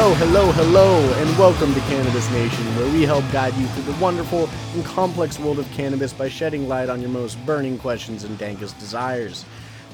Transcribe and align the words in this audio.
Hello, 0.00 0.14
hello, 0.14 0.50
hello, 0.52 1.12
and 1.20 1.38
welcome 1.38 1.74
to 1.74 1.80
Cannabis 1.80 2.28
Nation, 2.30 2.64
where 2.76 2.90
we 2.90 3.02
help 3.02 3.22
guide 3.32 3.52
you 3.56 3.66
through 3.66 3.92
the 3.92 4.00
wonderful 4.00 4.48
and 4.72 4.82
complex 4.82 5.38
world 5.38 5.58
of 5.58 5.70
cannabis 5.72 6.10
by 6.14 6.26
shedding 6.26 6.66
light 6.66 6.88
on 6.88 7.02
your 7.02 7.10
most 7.10 7.36
burning 7.44 7.76
questions 7.78 8.24
and 8.24 8.38
dankest 8.38 8.78
desires. 8.78 9.44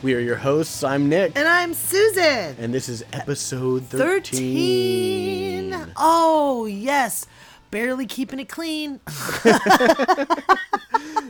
We 0.04 0.14
are 0.14 0.20
your 0.20 0.36
hosts. 0.36 0.84
I'm 0.84 1.08
Nick, 1.08 1.32
And 1.34 1.48
I'm 1.48 1.74
Susan. 1.74 2.54
and 2.56 2.72
this 2.72 2.88
is 2.88 3.04
episode 3.12 3.82
13. 3.86 5.72
13. 5.72 5.92
Oh, 5.96 6.66
yes. 6.66 7.26
Barely 7.76 8.06
keeping 8.06 8.40
it 8.40 8.48
clean. 8.48 9.00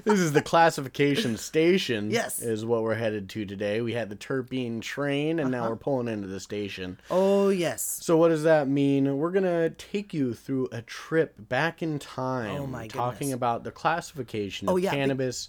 This 0.04 0.20
is 0.20 0.32
the 0.32 0.42
classification 0.42 1.36
station. 1.36 2.12
Yes. 2.12 2.38
Is 2.40 2.64
what 2.64 2.84
we're 2.84 2.94
headed 2.94 3.28
to 3.30 3.44
today. 3.44 3.80
We 3.80 3.94
had 3.94 4.08
the 4.08 4.14
terpene 4.14 4.80
train, 4.80 5.40
and 5.40 5.52
Uh-huh. 5.52 5.64
now 5.64 5.68
we're 5.70 5.74
pulling 5.76 6.06
into 6.06 6.28
the 6.28 6.38
station. 6.38 7.00
Oh, 7.10 7.48
yes. 7.48 7.98
So 8.02 8.16
what 8.16 8.28
does 8.28 8.44
that 8.44 8.68
mean? 8.68 9.16
We're 9.18 9.32
gonna 9.32 9.70
take 9.70 10.14
you 10.14 10.32
through 10.34 10.68
a 10.70 10.82
trip 10.82 11.34
back 11.48 11.82
in 11.82 11.98
time, 11.98 12.60
Oh 12.60 12.66
my 12.68 12.86
talking 12.86 13.28
goodness. 13.30 13.34
about 13.34 13.64
the 13.64 13.72
classification 13.72 14.68
Oh, 14.68 14.76
of 14.76 14.84
yeah, 14.84 14.92
be- 14.92 14.96
cannabis, 14.98 15.48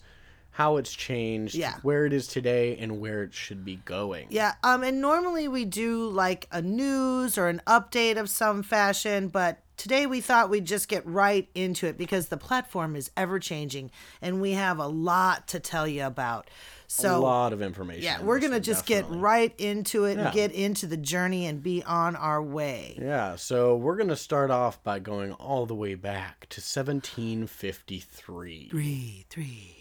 how 0.50 0.78
it's 0.78 0.92
changed, 0.94 1.54
Yeah. 1.54 1.76
where 1.84 2.08
it 2.08 2.14
is 2.14 2.26
today, 2.26 2.76
and 2.78 3.00
where 3.00 3.22
it 3.22 3.36
should 3.36 3.64
be 3.64 3.76
going. 3.86 4.26
Yeah, 4.32 4.56
um, 4.64 4.82
and 4.82 5.00
normally 5.00 5.48
we 5.48 5.66
do 5.66 6.10
like 6.10 6.48
a 6.52 6.64
news 6.64 7.38
or 7.38 7.48
an 7.48 7.62
update 7.68 8.18
of 8.18 8.28
some 8.28 8.64
fashion, 8.64 9.28
but 9.28 9.60
today 9.78 10.06
we 10.06 10.20
thought 10.22 10.50
we'd 10.50 10.66
just 10.66 10.88
get 10.90 11.06
right 11.06 11.48
into 11.56 11.88
it 11.88 11.98
because 11.98 12.28
the 12.28 12.38
platform 12.38 12.96
is 12.96 13.10
ever 13.16 13.40
changing 13.40 13.90
and 14.22 14.42
we 14.42 14.52
have 14.52 14.80
a 14.80 14.88
lot 14.88 15.48
to 15.50 15.60
tell 15.60 15.88
you 15.88 16.04
about. 16.04 16.50
So, 16.90 17.18
a 17.18 17.20
lot 17.20 17.52
of 17.54 17.62
information. 17.62 18.04
yeah, 18.04 18.22
we're 18.22 18.40
gonna 18.40 18.60
just 18.62 18.86
definitely. 18.88 19.18
get 19.18 19.22
right 19.24 19.54
into 19.58 20.06
it 20.06 20.18
Yeah. 20.18 20.26
and 20.26 20.34
get 20.34 20.52
into 20.54 20.88
the 20.88 20.96
journey 20.98 21.46
and 21.46 21.62
be 21.62 21.84
on 21.84 22.16
our 22.16 22.42
way. 22.42 22.98
Yeah, 23.02 23.36
so 23.36 23.76
we're 23.76 23.98
gonna 23.98 24.16
start 24.16 24.52
off 24.52 24.82
by 24.84 25.00
going 25.00 25.34
all 25.34 25.66
the 25.66 25.76
way 25.76 25.96
back 25.96 26.48
to 26.50 26.62
1753. 26.62 28.70
Three, 28.70 28.72
three, 28.72 29.26
three. 29.30 29.77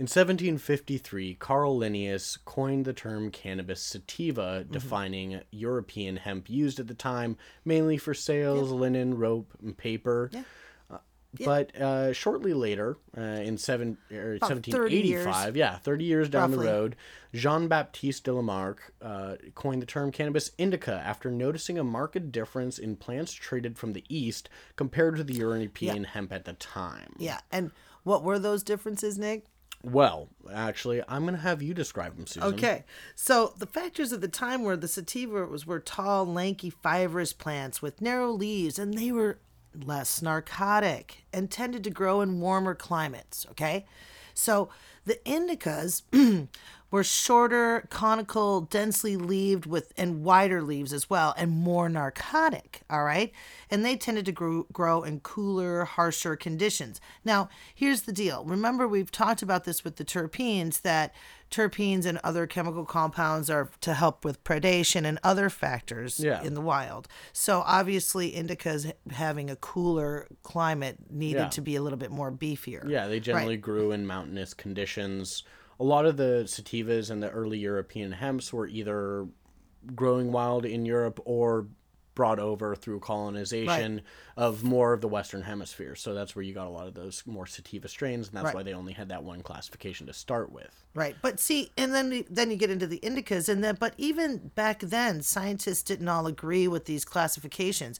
In 0.00 0.04
1753, 0.04 1.34
Carl 1.34 1.76
Linnaeus 1.76 2.38
coined 2.46 2.86
the 2.86 2.94
term 2.94 3.30
cannabis 3.30 3.82
sativa, 3.82 4.62
Mm-hmm. 4.62 4.72
defining 4.72 5.40
European 5.50 6.16
hemp 6.16 6.48
used 6.48 6.80
at 6.80 6.86
the 6.86 6.94
time 6.94 7.36
mainly 7.66 7.98
for 7.98 8.14
sails, 8.14 8.70
linen, 8.70 9.18
rope, 9.18 9.52
and 9.62 9.76
paper. 9.76 10.30
Yeah. 10.32 10.44
Uh, 10.90 10.98
But 11.44 11.76
uh, 11.76 12.14
shortly 12.14 12.54
later, 12.54 12.96
uh, 13.14 13.20
in 13.20 13.58
seven, 13.58 13.98
er, 14.10 14.36
About 14.36 14.48
30 14.48 14.72
1785, 14.72 15.56
yeah, 15.58 15.76
30 15.76 16.04
years 16.06 16.28
down 16.30 16.52
Roughly. 16.52 16.66
the 16.66 16.72
road, 16.72 16.96
Jean 17.34 17.68
Baptiste 17.68 18.24
de 18.24 18.32
Lamarck 18.32 18.94
uh, 19.02 19.36
coined 19.54 19.82
the 19.82 19.86
term 19.86 20.10
cannabis 20.12 20.50
indica 20.56 20.94
after 21.04 21.30
noticing 21.30 21.78
a 21.78 21.84
marked 21.84 22.32
difference 22.32 22.78
in 22.78 22.96
plants 22.96 23.34
traded 23.34 23.76
from 23.78 23.92
the 23.92 24.04
East 24.08 24.48
compared 24.76 25.16
to 25.16 25.24
the 25.24 25.34
European 25.34 26.04
hemp 26.04 26.32
at 26.32 26.46
the 26.46 26.54
time. 26.54 27.12
Yeah, 27.18 27.40
and 27.52 27.70
what 28.02 28.24
were 28.24 28.38
those 28.38 28.62
differences, 28.62 29.18
Nick? 29.18 29.44
Well, 29.82 30.28
actually, 30.52 31.02
I'm 31.08 31.22
going 31.22 31.34
to 31.34 31.40
have 31.40 31.62
you 31.62 31.72
describe 31.72 32.16
them, 32.16 32.26
Susan. 32.26 32.54
Okay, 32.54 32.84
so 33.14 33.54
the 33.56 33.66
factors 33.66 34.12
of 34.12 34.20
the 34.20 34.28
time 34.28 34.62
were 34.62 34.76
the 34.76 34.88
sativa 34.88 35.46
was 35.46 35.66
were 35.66 35.80
tall, 35.80 36.26
lanky, 36.26 36.68
fibrous 36.68 37.32
plants 37.32 37.80
with 37.80 38.00
narrow 38.00 38.30
leaves, 38.30 38.78
and 38.78 38.94
they 38.94 39.10
were 39.10 39.38
less 39.74 40.20
narcotic 40.20 41.24
and 41.32 41.50
tended 41.50 41.84
to 41.84 41.90
grow 41.90 42.20
in 42.20 42.40
warmer 42.40 42.74
climates. 42.74 43.46
Okay, 43.52 43.86
so 44.34 44.68
the 45.06 45.18
indicas 45.24 46.02
were 46.90 47.04
shorter, 47.04 47.86
conical, 47.90 48.62
densely 48.62 49.16
leaved 49.16 49.66
with 49.66 49.92
and 49.96 50.24
wider 50.24 50.62
leaves 50.62 50.92
as 50.92 51.08
well, 51.08 51.34
and 51.36 51.50
more 51.50 51.88
narcotic. 51.88 52.80
All 52.90 53.04
right, 53.04 53.32
and 53.70 53.84
they 53.84 53.96
tended 53.96 54.26
to 54.26 54.32
grow, 54.32 54.66
grow 54.72 55.02
in 55.02 55.20
cooler, 55.20 55.84
harsher 55.84 56.36
conditions. 56.36 57.00
Now, 57.24 57.48
here's 57.74 58.02
the 58.02 58.12
deal. 58.12 58.44
Remember, 58.44 58.88
we've 58.88 59.12
talked 59.12 59.42
about 59.42 59.64
this 59.64 59.84
with 59.84 59.96
the 59.96 60.04
terpenes 60.04 60.82
that 60.82 61.14
terpenes 61.50 62.06
and 62.06 62.18
other 62.22 62.46
chemical 62.46 62.84
compounds 62.84 63.50
are 63.50 63.68
to 63.80 63.92
help 63.94 64.24
with 64.24 64.42
predation 64.44 65.04
and 65.04 65.18
other 65.24 65.50
factors 65.50 66.20
Yeah. 66.20 66.40
in 66.42 66.54
the 66.54 66.60
wild. 66.60 67.08
So 67.32 67.62
obviously, 67.66 68.32
indicas 68.32 68.92
having 69.10 69.50
a 69.50 69.56
cooler 69.56 70.28
climate 70.44 70.98
needed 71.10 71.38
Yeah. 71.40 71.48
to 71.48 71.60
be 71.60 71.74
a 71.74 71.82
little 71.82 71.98
bit 71.98 72.12
more 72.12 72.30
beefier. 72.30 72.88
Yeah, 72.88 73.08
they 73.08 73.18
generally 73.18 73.56
grew 73.56 73.90
in 73.90 74.06
mountainous 74.06 74.54
conditions. 74.54 75.42
A 75.80 75.84
lot 75.84 76.06
of 76.06 76.16
the 76.16 76.44
sativas 76.46 77.10
and 77.10 77.22
the 77.22 77.30
early 77.30 77.58
European 77.58 78.12
hemps 78.12 78.52
were 78.52 78.66
either 78.68 79.26
growing 79.94 80.30
wild 80.30 80.66
in 80.66 80.84
Europe 80.84 81.20
or 81.24 81.66
brought 82.14 82.38
over 82.38 82.74
through 82.74 83.00
colonization 83.00 84.02
of 84.36 84.62
more 84.62 84.92
of 84.92 85.00
the 85.00 85.08
Western 85.08 85.40
Hemisphere. 85.40 85.94
So 85.94 86.12
that's 86.12 86.36
where 86.36 86.42
you 86.42 86.52
got 86.52 86.66
a 86.66 86.70
lot 86.70 86.86
of 86.86 86.92
those 86.92 87.22
more 87.24 87.46
sativa 87.46 87.88
strains, 87.88 88.28
and 88.28 88.36
that's 88.36 88.46
Right. 88.46 88.56
why 88.56 88.62
they 88.62 88.74
only 88.74 88.92
had 88.92 89.08
that 89.08 89.24
one 89.24 89.42
classification 89.42 90.06
to 90.06 90.12
start 90.12 90.52
with. 90.52 90.84
Right. 90.92 91.16
But 91.22 91.40
see, 91.40 91.70
and 91.78 91.94
then 91.94 92.24
then 92.28 92.50
you 92.50 92.58
get 92.58 92.68
into 92.68 92.86
the 92.86 92.98
indicas 93.00 93.48
and 93.48 93.64
then 93.64 93.76
but 93.80 93.94
even 93.96 94.50
back 94.54 94.80
then 94.80 95.22
scientists 95.22 95.82
didn't 95.82 96.08
all 96.08 96.26
agree 96.26 96.68
with 96.68 96.84
these 96.84 97.06
classifications. 97.06 97.98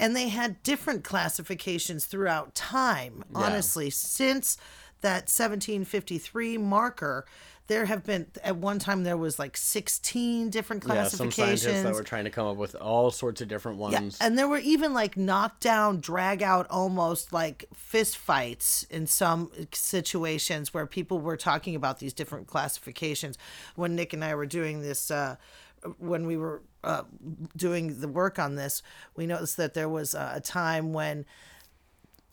And 0.00 0.16
they 0.16 0.30
had 0.30 0.62
different 0.64 1.04
classifications 1.04 2.06
throughout 2.06 2.54
time. 2.54 3.22
Honestly, 3.34 3.90
since 3.90 4.56
that 5.00 5.28
1753 5.28 6.58
marker, 6.58 7.26
there 7.70 7.84
have 7.84 8.04
been 8.04 8.26
at 8.42 8.56
one 8.56 8.80
time 8.80 9.04
there 9.04 9.16
was 9.16 9.38
like 9.38 9.56
16 9.56 10.50
different 10.50 10.82
classifications 10.82 11.20
Yeah, 11.20 11.46
some 11.46 11.46
scientists 11.46 11.82
that 11.84 11.94
were 11.94 12.02
trying 12.02 12.24
to 12.24 12.30
come 12.30 12.48
up 12.48 12.56
with 12.56 12.74
all 12.74 13.12
sorts 13.12 13.40
of 13.40 13.46
different 13.46 13.78
ones 13.78 14.18
Yeah, 14.20 14.26
and 14.26 14.36
there 14.36 14.48
were 14.48 14.58
even 14.58 14.92
like 14.92 15.16
knockdown, 15.16 16.00
drag 16.00 16.42
out, 16.42 16.66
almost 16.68 17.32
like 17.32 17.66
fist 17.72 18.16
fights 18.16 18.82
in 18.90 19.06
some 19.06 19.52
situations 19.72 20.74
where 20.74 20.84
people 20.84 21.20
were 21.20 21.36
talking 21.36 21.76
about 21.76 22.00
these 22.00 22.12
different 22.12 22.48
classifications. 22.48 23.38
When 23.76 23.94
Nick 23.94 24.12
and 24.12 24.24
I 24.24 24.34
were 24.34 24.46
doing 24.46 24.82
this, 24.82 25.08
uh, 25.08 25.36
when 25.98 26.26
we 26.26 26.36
were 26.36 26.62
uh, 26.82 27.04
doing 27.56 28.00
the 28.00 28.08
work 28.08 28.40
on 28.40 28.56
this, 28.56 28.82
we 29.14 29.26
noticed 29.26 29.56
that 29.58 29.74
there 29.74 29.88
was 29.88 30.14
a, 30.14 30.32
a 30.36 30.40
time 30.40 30.92
when 30.92 31.24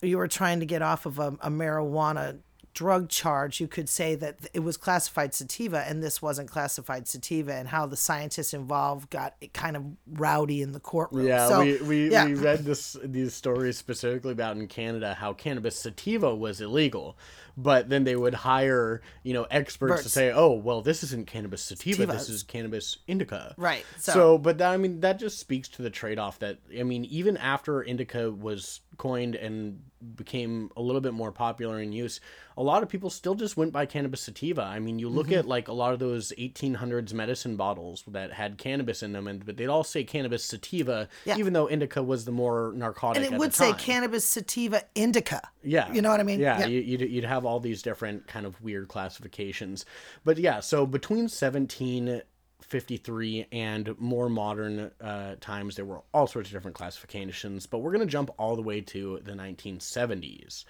you 0.01 0.17
were 0.17 0.27
trying 0.27 0.59
to 0.59 0.65
get 0.65 0.81
off 0.81 1.05
of 1.05 1.19
a, 1.19 1.27
a 1.41 1.49
marijuana 1.49 2.39
drug 2.77 3.09
charge, 3.09 3.59
you 3.59 3.67
could 3.67 3.89
say 3.89 4.13
that 4.13 4.37
it 4.53 4.59
was 4.59 4.77
classified 4.77 5.33
sativa 5.33 5.83
and 5.89 6.03
this 6.03 6.21
wasn't 6.21 6.47
classified 6.47 7.07
sativa, 7.07 7.51
and 7.51 7.67
how 7.67 7.87
the 7.87 7.97
scientists 7.97 8.53
involved 8.53 9.09
got 9.09 9.33
kind 9.51 9.75
of 9.75 9.83
rowdy 10.05 10.61
in 10.61 10.73
the 10.73 10.79
courtroom. 10.79 11.25
Yeah, 11.25 11.47
So, 11.47 11.61
we, 11.61 11.81
we, 11.81 12.11
yeah. 12.11 12.25
we 12.25 12.35
read 12.35 12.65
this 12.65 12.95
these 13.03 13.33
stories 13.33 13.79
specifically 13.79 14.31
about 14.31 14.57
in 14.57 14.67
Canada 14.67 15.15
how 15.15 15.33
cannabis 15.33 15.75
sativa 15.75 16.35
was 16.35 16.61
illegal, 16.61 17.17
but 17.57 17.89
then 17.89 18.03
they 18.03 18.15
would 18.15 18.33
hire 18.35 19.01
you 19.23 19.33
know 19.33 19.47
experts 19.49 20.03
to 20.03 20.09
say, 20.09 20.31
oh 20.31 20.53
well, 20.53 20.81
this 20.81 21.03
isn't 21.03 21.27
cannabis 21.27 21.61
sativa, 21.63 22.05
this 22.05 22.29
is 22.29 22.43
cannabis 22.43 22.97
indica. 23.07 23.55
Right, 23.57 23.83
So, 23.97 24.11
so- 24.13 24.37
but 24.37 24.59
that, 24.59 24.71
I 24.71 24.77
mean 24.77 24.99
that 25.01 25.19
just 25.19 25.39
speaks 25.39 25.67
to 25.69 25.81
the 25.81 25.89
trade 25.89 26.19
off 26.19 26.39
that 26.39 26.59
I 26.79 26.83
mean 26.83 27.03
even 27.05 27.35
after 27.37 27.81
indica 27.83 28.31
was 28.31 28.81
coined 28.97 29.35
and 29.35 29.81
became 30.15 30.69
a 30.77 30.81
little 30.81 31.01
bit 31.01 31.13
more 31.13 31.31
popular 31.31 31.79
in 31.79 31.91
use, 31.91 32.19
a 32.55 32.63
lot 32.63 32.81
of 32.83 32.89
people 32.89 33.09
still 33.09 33.33
just 33.35 33.57
went 33.57 33.71
by 33.71 33.85
cannabis 33.85 34.21
sativa. 34.21 34.61
I 34.63 34.79
mean, 34.79 34.99
you 34.99 35.09
look 35.09 35.27
Mm-hmm. 35.27 35.39
at 35.39 35.47
like 35.47 35.67
a 35.67 35.73
lot 35.73 35.93
of 35.93 35.99
those 35.99 36.31
1800s 36.37 37.13
medicine 37.13 37.55
bottles 37.57 38.03
that 38.07 38.31
had 38.31 38.57
cannabis 38.57 39.03
in 39.03 39.11
them, 39.11 39.27
and 39.27 39.43
but 39.45 39.57
they'd 39.57 39.67
all 39.67 39.83
say 39.83 40.03
cannabis 40.03 40.43
sativa, 40.45 41.09
Yeah. 41.25 41.37
even 41.37 41.53
though 41.53 41.67
indica 41.67 42.01
was 42.03 42.25
the 42.25 42.31
more 42.31 42.73
narcotic. 42.75 43.23
and 43.23 43.33
it 43.33 43.37
would 43.37 43.53
say 43.53 43.73
cannabis 43.73 44.23
sativa 44.25 44.83
indica. 44.95 45.41
Yeah. 45.63 45.91
You 45.91 46.01
know 46.01 46.09
what 46.11 46.19
I 46.19 46.23
mean? 46.23 46.39
Yeah, 46.39 46.59
Yeah. 46.59 46.65
You, 46.67 46.79
you'd, 46.81 47.01
you'd 47.01 47.23
have 47.25 47.45
all 47.47 47.59
these 47.59 47.81
different 47.81 48.27
kind 48.27 48.45
of 48.45 48.61
weird 48.61 48.87
classifications. 48.87 49.83
But 50.23 50.37
yeah, 50.37 50.59
so 50.59 50.85
between 50.85 51.23
1753 51.23 53.47
and 53.51 53.99
more 53.99 54.29
modern 54.29 54.91
uh, 55.01 55.37
times, 55.39 55.75
there 55.75 55.85
were 55.85 56.03
all 56.13 56.27
sorts 56.27 56.49
of 56.49 56.53
different 56.53 56.75
classifications. 56.75 57.65
But 57.65 57.79
we're 57.79 57.93
going 57.93 58.05
to 58.05 58.11
jump 58.11 58.29
all 58.37 58.55
the 58.55 58.61
way 58.61 58.81
to 58.81 59.21
the 59.23 59.33
1970s. 59.33 60.65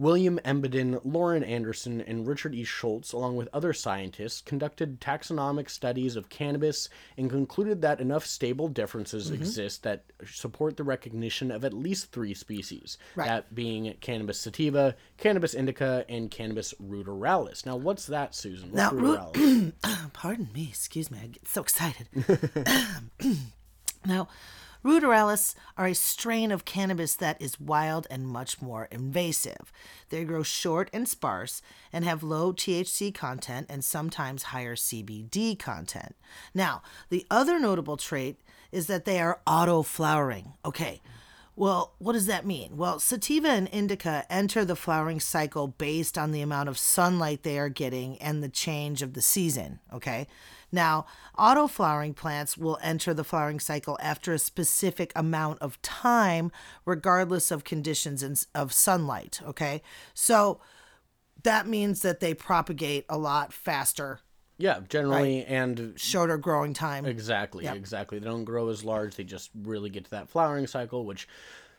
William 0.00 0.40
Emboden, 0.46 0.98
Loran 1.00 1.46
Anderson, 1.46 2.00
and 2.00 2.26
Richard 2.26 2.54
E. 2.54 2.64
Schultes, 2.64 3.12
along 3.12 3.36
with 3.36 3.50
other 3.52 3.74
scientists, 3.74 4.40
conducted 4.40 4.98
taxonomic 4.98 5.68
studies 5.68 6.16
of 6.16 6.30
cannabis 6.30 6.88
and 7.18 7.28
concluded 7.28 7.82
that 7.82 8.00
enough 8.00 8.24
stable 8.24 8.66
differences 8.68 9.20
Mm-hmm. 9.30 9.42
exist 9.42 9.82
that 9.82 10.04
support 10.26 10.78
the 10.78 10.84
recognition 10.84 11.50
of 11.50 11.66
at 11.66 11.74
least 11.74 12.12
three 12.12 12.32
species. 12.32 12.96
Right. 13.14 13.28
That 13.28 13.54
being 13.54 13.94
cannabis 14.00 14.40
sativa, 14.40 14.96
cannabis 15.18 15.52
indica, 15.52 16.06
and 16.08 16.30
cannabis 16.30 16.72
ruderalis. 16.82 17.66
Now, 17.66 17.76
what's 17.76 18.06
that, 18.06 18.34
Susan? 18.34 18.70
What's 18.72 18.92
Now, 18.92 18.98
ruderalis? 18.98 19.72
Pardon 20.14 20.48
me, 20.54 20.68
excuse 20.70 21.10
me, 21.10 21.18
I 21.22 21.26
get 21.26 21.46
so 21.46 21.60
excited. 21.60 22.08
Now, 24.06 24.28
ruderalis 24.84 25.54
are 25.76 25.86
a 25.86 25.94
strain 25.94 26.50
of 26.50 26.64
cannabis 26.64 27.14
that 27.16 27.40
is 27.40 27.60
wild 27.60 28.06
and 28.10 28.26
much 28.26 28.60
more 28.60 28.88
invasive. 28.90 29.72
They 30.08 30.24
grow 30.24 30.42
short 30.42 30.90
and 30.92 31.08
sparse 31.08 31.62
and 31.92 32.04
have 32.04 32.22
low 32.22 32.52
THC 32.52 33.14
content 33.14 33.66
and 33.68 33.84
sometimes 33.84 34.44
higher 34.44 34.76
CBD 34.76 35.58
content. 35.58 36.16
Now, 36.54 36.82
the 37.08 37.26
other 37.30 37.58
notable 37.58 37.96
trait 37.96 38.40
is 38.72 38.86
that 38.86 39.04
they 39.04 39.20
are 39.20 39.40
auto 39.46 39.82
flowering. 39.82 40.54
Okay. 40.64 41.00
Well, 41.56 41.94
what 41.98 42.12
does 42.12 42.26
that 42.26 42.46
mean? 42.46 42.76
Well, 42.76 43.00
sativa 43.00 43.48
and 43.48 43.68
indica 43.68 44.24
enter 44.30 44.64
the 44.64 44.76
flowering 44.76 45.20
cycle 45.20 45.68
based 45.68 46.16
on 46.16 46.32
the 46.32 46.40
amount 46.40 46.68
of 46.68 46.78
sunlight 46.78 47.42
they 47.42 47.58
are 47.58 47.68
getting 47.68 48.16
and 48.18 48.42
the 48.42 48.48
change 48.48 49.02
of 49.02 49.12
the 49.14 49.20
season. 49.20 49.80
Okay. 49.92 50.26
Now, 50.72 51.06
auto 51.36 51.66
flowering 51.66 52.14
plants 52.14 52.56
will 52.56 52.78
enter 52.82 53.12
the 53.12 53.24
flowering 53.24 53.60
cycle 53.60 53.98
after 54.00 54.32
a 54.32 54.38
specific 54.38 55.12
amount 55.16 55.58
of 55.60 55.82
time, 55.82 56.52
regardless 56.86 57.50
of 57.50 57.64
conditions 57.64 58.22
in- 58.22 58.36
of 58.54 58.72
sunlight. 58.72 59.40
Okay. 59.44 59.82
So 60.14 60.60
that 61.42 61.66
means 61.66 62.02
that 62.02 62.20
they 62.20 62.34
propagate 62.34 63.04
a 63.08 63.18
lot 63.18 63.52
faster, 63.52 64.20
Yeah, 64.60 64.80
generally, 64.88 65.44
and 65.44 65.94
shorter 65.96 66.36
growing 66.38 66.74
time. 66.74 67.06
exactly, 67.06 67.66
exactly. 67.66 68.18
They 68.18 68.26
don't 68.26 68.44
grow 68.44 68.68
as 68.68 68.84
large. 68.84 69.16
They 69.16 69.24
just 69.24 69.50
really 69.62 69.90
get 69.90 70.04
to 70.04 70.10
that 70.10 70.28
flowering 70.28 70.66
cycle, 70.66 71.04
which, 71.04 71.26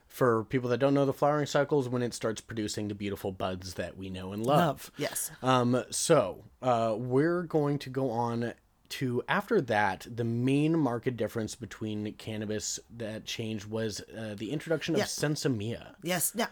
for 0.08 0.44
people 0.46 0.70
that 0.70 0.80
don't 0.80 0.94
know, 0.94 1.06
the 1.06 1.14
flowering 1.14 1.46
cycle 1.46 1.80
is 1.80 1.88
when 1.88 2.02
it 2.02 2.14
starts 2.14 2.42
producing 2.42 2.88
the 2.88 2.96
beautiful 2.96 3.32
buds 3.32 3.76
that 3.76 3.98
we 3.98 4.10
know 4.10 4.34
and 4.34 4.46
love. 4.46 4.58
Love. 4.58 4.92
Yes. 4.98 5.32
Um, 5.42 5.84
so 5.92 6.44
uh, 6.62 6.96
we're 6.98 7.44
going 7.44 7.80
to 7.80 7.90
go 7.90 8.10
on 8.10 8.54
to 8.90 9.24
after 9.30 9.62
that. 9.62 10.06
The 10.14 10.26
main 10.26 10.78
market 10.78 11.16
difference 11.16 11.56
between 11.56 12.12
cannabis 12.16 12.78
that 12.98 13.24
changed 13.24 13.68
was 13.68 14.02
uh, 14.18 14.34
the 14.36 14.52
introduction 14.52 14.96
of 14.96 15.00
Yeah. 15.00 15.06
sinsemilla. 15.06 15.96
Yes. 16.04 16.36
Now, 16.36 16.48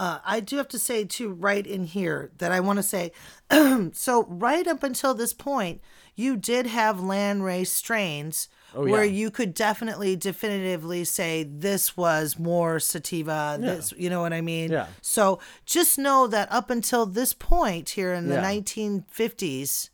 uh, 0.00 0.18
I 0.24 0.40
do 0.40 0.56
have 0.56 0.68
to 0.68 0.78
say 0.78 1.04
too, 1.04 1.30
right 1.30 1.66
in 1.66 1.84
here, 1.84 2.30
that 2.38 2.52
I 2.52 2.60
want 2.60 2.78
to 2.78 2.82
say, 2.82 3.12
so 3.92 4.24
right 4.30 4.66
up 4.66 4.82
until 4.82 5.12
this 5.12 5.34
point, 5.34 5.82
you 6.16 6.38
did 6.38 6.66
have 6.66 7.02
land 7.02 7.44
race 7.44 7.70
strains 7.70 8.48
where 8.72 9.04
yeah. 9.04 9.10
you 9.12 9.30
could 9.30 9.52
definitely, 9.52 10.16
definitively 10.16 11.04
say 11.04 11.42
this 11.42 11.98
was 11.98 12.38
more 12.38 12.80
sativa. 12.80 13.58
This, 13.60 13.92
you 13.94 14.08
know 14.08 14.22
what 14.22 14.32
I 14.32 14.40
mean? 14.40 14.70
Yeah. 14.70 14.86
So 15.02 15.38
just 15.66 15.98
know 15.98 16.26
that 16.28 16.50
up 16.50 16.70
until 16.70 17.04
this 17.04 17.34
point 17.34 17.90
here 17.90 18.14
in 18.14 18.28
the 18.28 18.36
Yeah. 18.36 18.44
1950s. 18.44 19.90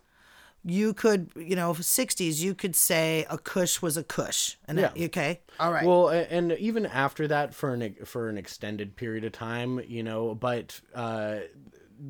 You 0.69 0.95
could, 0.95 1.31
you 1.37 1.55
know, 1.55 1.73
60s, 1.73 2.41
you 2.41 2.53
could 2.55 2.75
say 2.75 3.25
a 3.31 3.39
Kush 3.39 3.81
was 3.81 3.97
a 3.97 4.03
Kush. 4.03 4.57
And 4.67 4.79
Yeah. 4.79 4.91
okay, 4.99 5.41
all 5.61 5.71
right. 5.73 5.87
Well, 5.87 6.09
and 6.09 6.53
even 6.53 6.87
after 6.87 7.29
that, 7.29 7.55
for 7.55 7.73
an 7.73 7.95
for 8.05 8.29
an 8.29 8.37
extended 8.37 8.97
period 8.97 9.25
of 9.25 9.31
time, 9.33 9.81
you 9.87 10.03
know, 10.03 10.35
but 10.35 10.81
uh, 10.95 11.37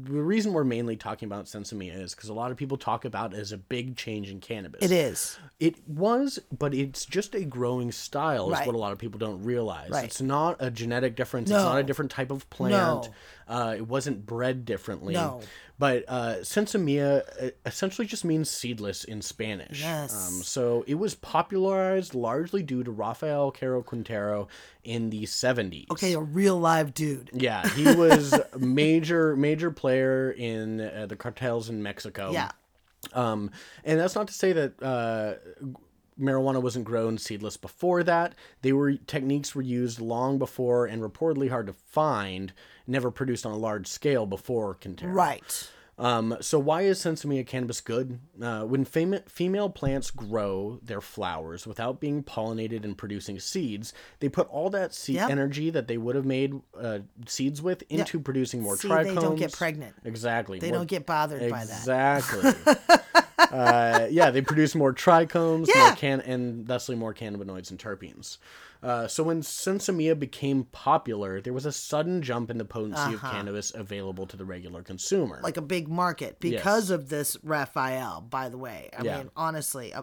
the 0.02 0.20
reason 0.20 0.52
we're 0.52 0.64
mainly 0.64 0.96
talking 0.96 1.26
about 1.26 1.44
sinsemilla 1.44 2.00
is 2.00 2.14
because 2.14 2.28
a 2.28 2.34
lot 2.34 2.50
of 2.50 2.56
people 2.56 2.76
talk 2.76 3.04
about 3.04 3.34
it 3.34 3.38
as 3.38 3.52
a 3.52 3.56
big 3.58 3.94
change 3.96 4.30
in 4.30 4.40
cannabis. 4.40 4.82
it 4.82 4.90
is. 4.90 5.38
It 5.60 5.76
was, 5.88 6.40
but 6.56 6.74
it's 6.74 7.04
just 7.06 7.34
a 7.36 7.44
growing 7.44 7.92
style, 7.92 8.46
is 8.48 8.52
Right. 8.58 8.66
what 8.66 8.74
a 8.74 8.78
lot 8.78 8.92
of 8.92 8.98
people 8.98 9.18
don't 9.20 9.42
realize. 9.44 9.90
Right. 9.90 10.04
It's 10.04 10.20
not 10.20 10.56
a 10.58 10.70
genetic 10.72 11.14
difference. 11.14 11.50
No. 11.50 11.56
It's 11.56 11.64
not 11.64 11.78
a 11.78 11.84
different 11.84 12.10
type 12.10 12.30
of 12.32 12.48
plant. 12.50 12.72
No. 13.04 13.14
Uh, 13.48 13.74
it 13.76 13.86
wasn't 13.86 14.26
bred 14.26 14.64
differently. 14.64 15.14
No. 15.14 15.40
But 15.78 16.04
uh, 16.08 16.36
sinsemilla 16.40 17.22
uh, 17.40 17.50
essentially 17.66 18.06
just 18.06 18.24
means 18.24 18.50
seedless 18.50 19.04
in 19.04 19.20
Spanish. 19.20 19.80
Yes. 19.82 20.28
Um, 20.28 20.42
so 20.42 20.84
it 20.86 20.94
was 20.94 21.14
popularized 21.14 22.14
largely 22.14 22.62
due 22.62 22.82
to 22.82 22.90
Rafael 22.90 23.50
Caro 23.52 23.82
Quintero 23.82 24.48
in 24.84 25.10
the 25.10 25.24
70s. 25.24 25.90
Okay, 25.90 26.14
a 26.14 26.20
real 26.20 26.58
live 26.58 26.94
dude. 26.94 27.30
Yeah, 27.32 27.68
he 27.68 27.84
was 27.94 28.32
a 28.32 28.58
major, 28.58 29.36
major 29.36 29.70
player 29.70 30.30
in 30.30 30.80
uh, 30.80 31.06
the 31.06 31.16
cartels 31.16 31.68
in 31.68 31.82
Mexico. 31.82 32.30
Yeah. 32.32 32.50
Um, 33.12 33.50
and 33.84 34.00
that's 34.00 34.14
not 34.14 34.28
to 34.28 34.34
say 34.34 34.52
that 34.52 34.82
uh, 34.82 35.34
marijuana 36.20 36.62
wasn't 36.62 36.84
grown 36.84 37.18
seedless 37.18 37.56
before 37.56 38.02
that. 38.04 38.34
They 38.62 38.72
were 38.72 38.94
techniques 38.94 39.54
were 39.54 39.62
used 39.62 40.00
long 40.00 40.38
before 40.38 40.86
and 40.86 41.02
reportedly 41.02 41.50
hard 41.50 41.66
to 41.66 41.72
find, 41.72 42.52
never 42.86 43.10
produced 43.10 43.44
on 43.46 43.52
a 43.52 43.56
large 43.58 43.86
scale 43.86 44.26
before 44.26 44.74
Quintero. 44.74 45.12
Right. 45.12 45.70
Um, 45.98 46.36
so 46.42 46.58
why 46.58 46.82
is 46.82 46.98
sinsemilla 46.98 47.46
cannabis 47.46 47.80
good? 47.80 48.18
Uh, 48.42 48.64
when 48.64 48.84
fem- 48.84 49.22
female 49.26 49.70
plants 49.70 50.10
grow 50.10 50.78
their 50.82 51.00
flowers 51.00 51.66
without 51.66 52.00
being 52.00 52.22
pollinated 52.22 52.84
and 52.84 52.98
producing 52.98 53.40
seeds, 53.40 53.94
they 54.20 54.28
put 54.28 54.46
all 54.48 54.68
that 54.68 54.92
seed 54.92 55.16
Yep. 55.16 55.30
energy 55.30 55.70
that 55.70 55.88
they 55.88 55.96
would 55.96 56.14
have 56.14 56.26
made 56.26 56.60
uh, 56.78 56.98
seeds 57.26 57.62
with 57.62 57.82
into 57.88 58.20
producing 58.20 58.60
more 58.60 58.76
See, 58.76 58.88
trichomes. 58.88 59.04
they 59.06 59.14
don't 59.14 59.36
get 59.36 59.52
pregnant. 59.54 59.94
Exactly. 60.04 60.58
They 60.58 60.68
more- 60.68 60.80
don't 60.80 60.86
get 60.88 61.06
bothered 61.06 61.50
by 61.50 61.64
that. 61.64 61.78
Exactly. 61.78 62.52
uh, 63.56 64.06
yeah, 64.10 64.30
they 64.30 64.42
produce 64.42 64.74
more 64.74 64.92
trichomes, 64.92 65.66
Yeah. 65.74 65.86
more 65.88 65.96
can- 65.96 66.20
and 66.20 66.66
thusly 66.66 66.94
more 66.96 67.14
cannabinoids 67.14 67.70
and 67.70 67.78
terpenes. 67.78 68.38
Uh, 68.82 69.08
so 69.08 69.22
when 69.24 69.40
sinsemilla 69.40 70.16
became 70.18 70.64
popular, 70.64 71.40
there 71.40 71.52
was 71.54 71.64
a 71.66 71.72
sudden 71.72 72.20
jump 72.22 72.50
in 72.50 72.58
the 72.58 72.64
potency 72.64 73.14
of 73.14 73.20
cannabis 73.22 73.72
available 73.74 74.26
to 74.26 74.36
the 74.36 74.44
regular 74.44 74.82
consumer. 74.82 75.36
Uh-huh. 75.36 75.44
Like 75.44 75.56
a 75.56 75.62
big 75.62 75.88
market 75.88 76.38
because 76.40 76.90
of 76.90 77.08
this 77.08 77.36
Rafael, 77.42 78.20
by 78.20 78.48
the 78.48 78.58
way. 78.58 78.90
I 78.96 79.02
Yeah. 79.02 79.18
mean, 79.18 79.30
honestly, 79.34 79.92
uh, 79.94 80.02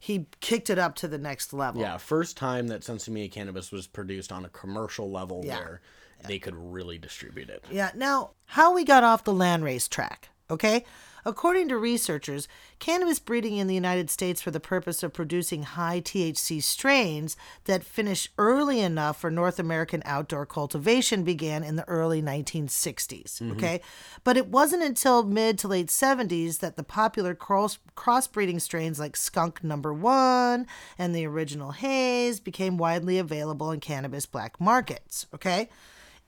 he 0.00 0.26
kicked 0.40 0.70
it 0.70 0.78
up 0.78 0.94
to 0.96 1.08
the 1.08 1.18
next 1.18 1.52
level. 1.52 1.82
yeah, 1.82 1.98
first 1.98 2.36
time 2.36 2.68
that 2.68 2.80
sinsemilla 2.80 3.30
cannabis 3.30 3.70
was 3.70 3.86
produced 3.86 4.32
on 4.32 4.44
a 4.44 4.48
commercial 4.48 5.10
level 5.10 5.42
Yeah. 5.44 5.58
where 5.58 5.80
they 6.26 6.38
could 6.38 6.56
really 6.56 6.96
distribute 6.98 7.50
it. 7.50 7.64
Yeah. 7.70 7.90
Now, 7.94 8.30
how 8.46 8.72
we 8.74 8.84
got 8.84 9.04
off 9.04 9.24
the 9.24 9.32
landrace 9.34 9.88
track, 9.88 10.30
okay? 10.50 10.84
According 11.24 11.68
to 11.68 11.78
researchers, 11.78 12.48
cannabis 12.78 13.18
breeding 13.18 13.56
in 13.56 13.66
the 13.66 13.74
United 13.74 14.10
States 14.10 14.42
for 14.42 14.50
the 14.50 14.60
purpose 14.60 15.02
of 15.02 15.14
producing 15.14 15.62
high 15.62 16.00
THC 16.00 16.62
strains 16.62 17.36
that 17.64 17.82
finish 17.82 18.28
early 18.36 18.80
enough 18.80 19.20
for 19.20 19.30
North 19.30 19.58
American 19.58 20.02
outdoor 20.04 20.44
cultivation 20.44 21.24
began 21.24 21.64
in 21.64 21.76
the 21.76 21.88
early 21.88 22.20
1960s, 22.20 23.40
mm-hmm. 23.40 23.52
okay? 23.52 23.80
But 24.22 24.36
it 24.36 24.48
wasn't 24.48 24.82
until 24.82 25.22
mid 25.22 25.58
to 25.60 25.68
late 25.68 25.88
70s 25.88 26.58
that 26.58 26.76
the 26.76 26.82
popular 26.82 27.34
cross 27.34 27.78
crossbreeding 27.96 28.60
strains 28.60 28.98
like 28.98 29.16
skunk 29.16 29.64
number 29.64 29.94
1 29.94 30.66
and 30.98 31.14
the 31.14 31.26
original 31.26 31.70
haze 31.70 32.38
became 32.40 32.76
widely 32.76 33.18
available 33.18 33.70
in 33.70 33.80
cannabis 33.80 34.26
black 34.26 34.60
markets, 34.60 35.26
okay? 35.34 35.70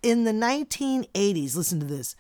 In 0.02 0.25
the 0.25 0.32
1980s, 0.32 1.56
listen 1.56 1.81
to 1.81 1.87
this. 1.87 2.16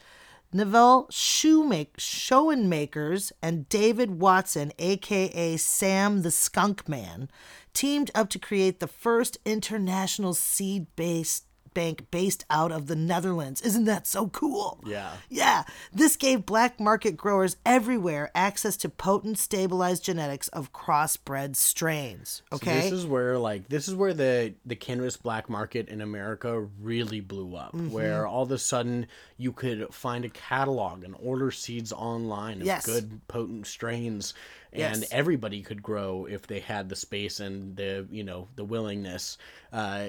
Neville 0.56 1.06
Shoemake, 1.10 1.98
Schoenmakers 1.98 3.30
and 3.42 3.68
David 3.68 4.18
Watson, 4.18 4.72
aka 4.78 5.58
Sam 5.58 6.22
the 6.22 6.30
Skunk 6.30 6.88
Man, 6.88 7.28
teamed 7.74 8.10
up 8.14 8.30
to 8.30 8.38
create 8.38 8.80
the 8.80 8.86
first 8.86 9.36
international 9.44 10.32
seed 10.32 10.86
based 10.96 11.44
bank 11.76 12.10
based 12.10 12.46
out 12.48 12.72
of 12.72 12.86
the 12.86 12.96
Netherlands. 12.96 13.60
Isn't 13.60 13.84
that 13.84 14.06
so 14.06 14.28
cool? 14.28 14.80
Yeah. 14.86 15.12
Yeah, 15.28 15.64
this 15.92 16.16
gave 16.16 16.46
black 16.46 16.80
market 16.80 17.18
growers 17.18 17.58
everywhere 17.66 18.30
access 18.34 18.78
to 18.78 18.88
potent 18.88 19.38
stabilized 19.38 20.02
genetics 20.02 20.48
of 20.48 20.72
crossbred 20.72 21.54
strains. 21.54 22.42
Okay? 22.50 22.80
This 22.80 22.92
is 22.92 23.06
where 23.06 23.38
like 23.38 23.68
this 23.68 23.88
is 23.88 23.94
where 23.94 24.14
the 24.14 24.54
the 24.64 24.74
cannabis 24.74 25.18
black 25.18 25.50
market 25.50 25.88
in 25.88 26.00
America 26.00 26.66
really 26.80 27.20
blew 27.20 27.54
up. 27.54 27.74
Mm-hmm. 27.74 27.90
Where 27.90 28.26
all 28.26 28.44
of 28.44 28.50
a 28.52 28.58
sudden 28.58 29.06
you 29.36 29.52
could 29.52 29.92
find 29.92 30.24
a 30.24 30.30
catalog 30.30 31.04
and 31.04 31.14
order 31.22 31.50
seeds 31.50 31.92
online 31.92 32.60
of 32.62 32.66
Yes. 32.66 32.86
good 32.86 33.20
potent 33.28 33.66
strains 33.66 34.32
and 34.72 35.02
Yes. 35.02 35.08
everybody 35.12 35.62
could 35.62 35.82
grow 35.82 36.26
if 36.26 36.46
they 36.46 36.60
had 36.60 36.88
the 36.88 36.96
space 36.96 37.38
and 37.40 37.76
the 37.76 38.06
you 38.10 38.24
know 38.24 38.48
the 38.56 38.64
willingness 38.64 39.36
uh, 39.76 40.08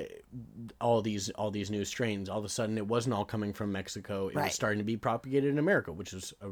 all 0.80 1.02
these 1.02 1.30
all 1.32 1.52
these 1.52 1.70
new 1.70 1.84
strains 1.84 2.30
all 2.30 2.40
of 2.40 2.46
a 2.46 2.50
sudden 2.50 2.78
it 2.78 2.88
wasn't 2.88 3.14
all 3.14 3.26
coming 3.26 3.52
from 3.52 3.70
mexico 3.72 4.28
it 4.30 4.36
Right. 4.36 4.46
was 4.46 4.54
starting 4.54 4.78
to 4.80 4.84
be 4.86 4.96
propagated 4.98 5.50
in 5.52 5.60
america 5.60 5.92
which 5.92 6.14
is 6.14 6.34
a 6.42 6.52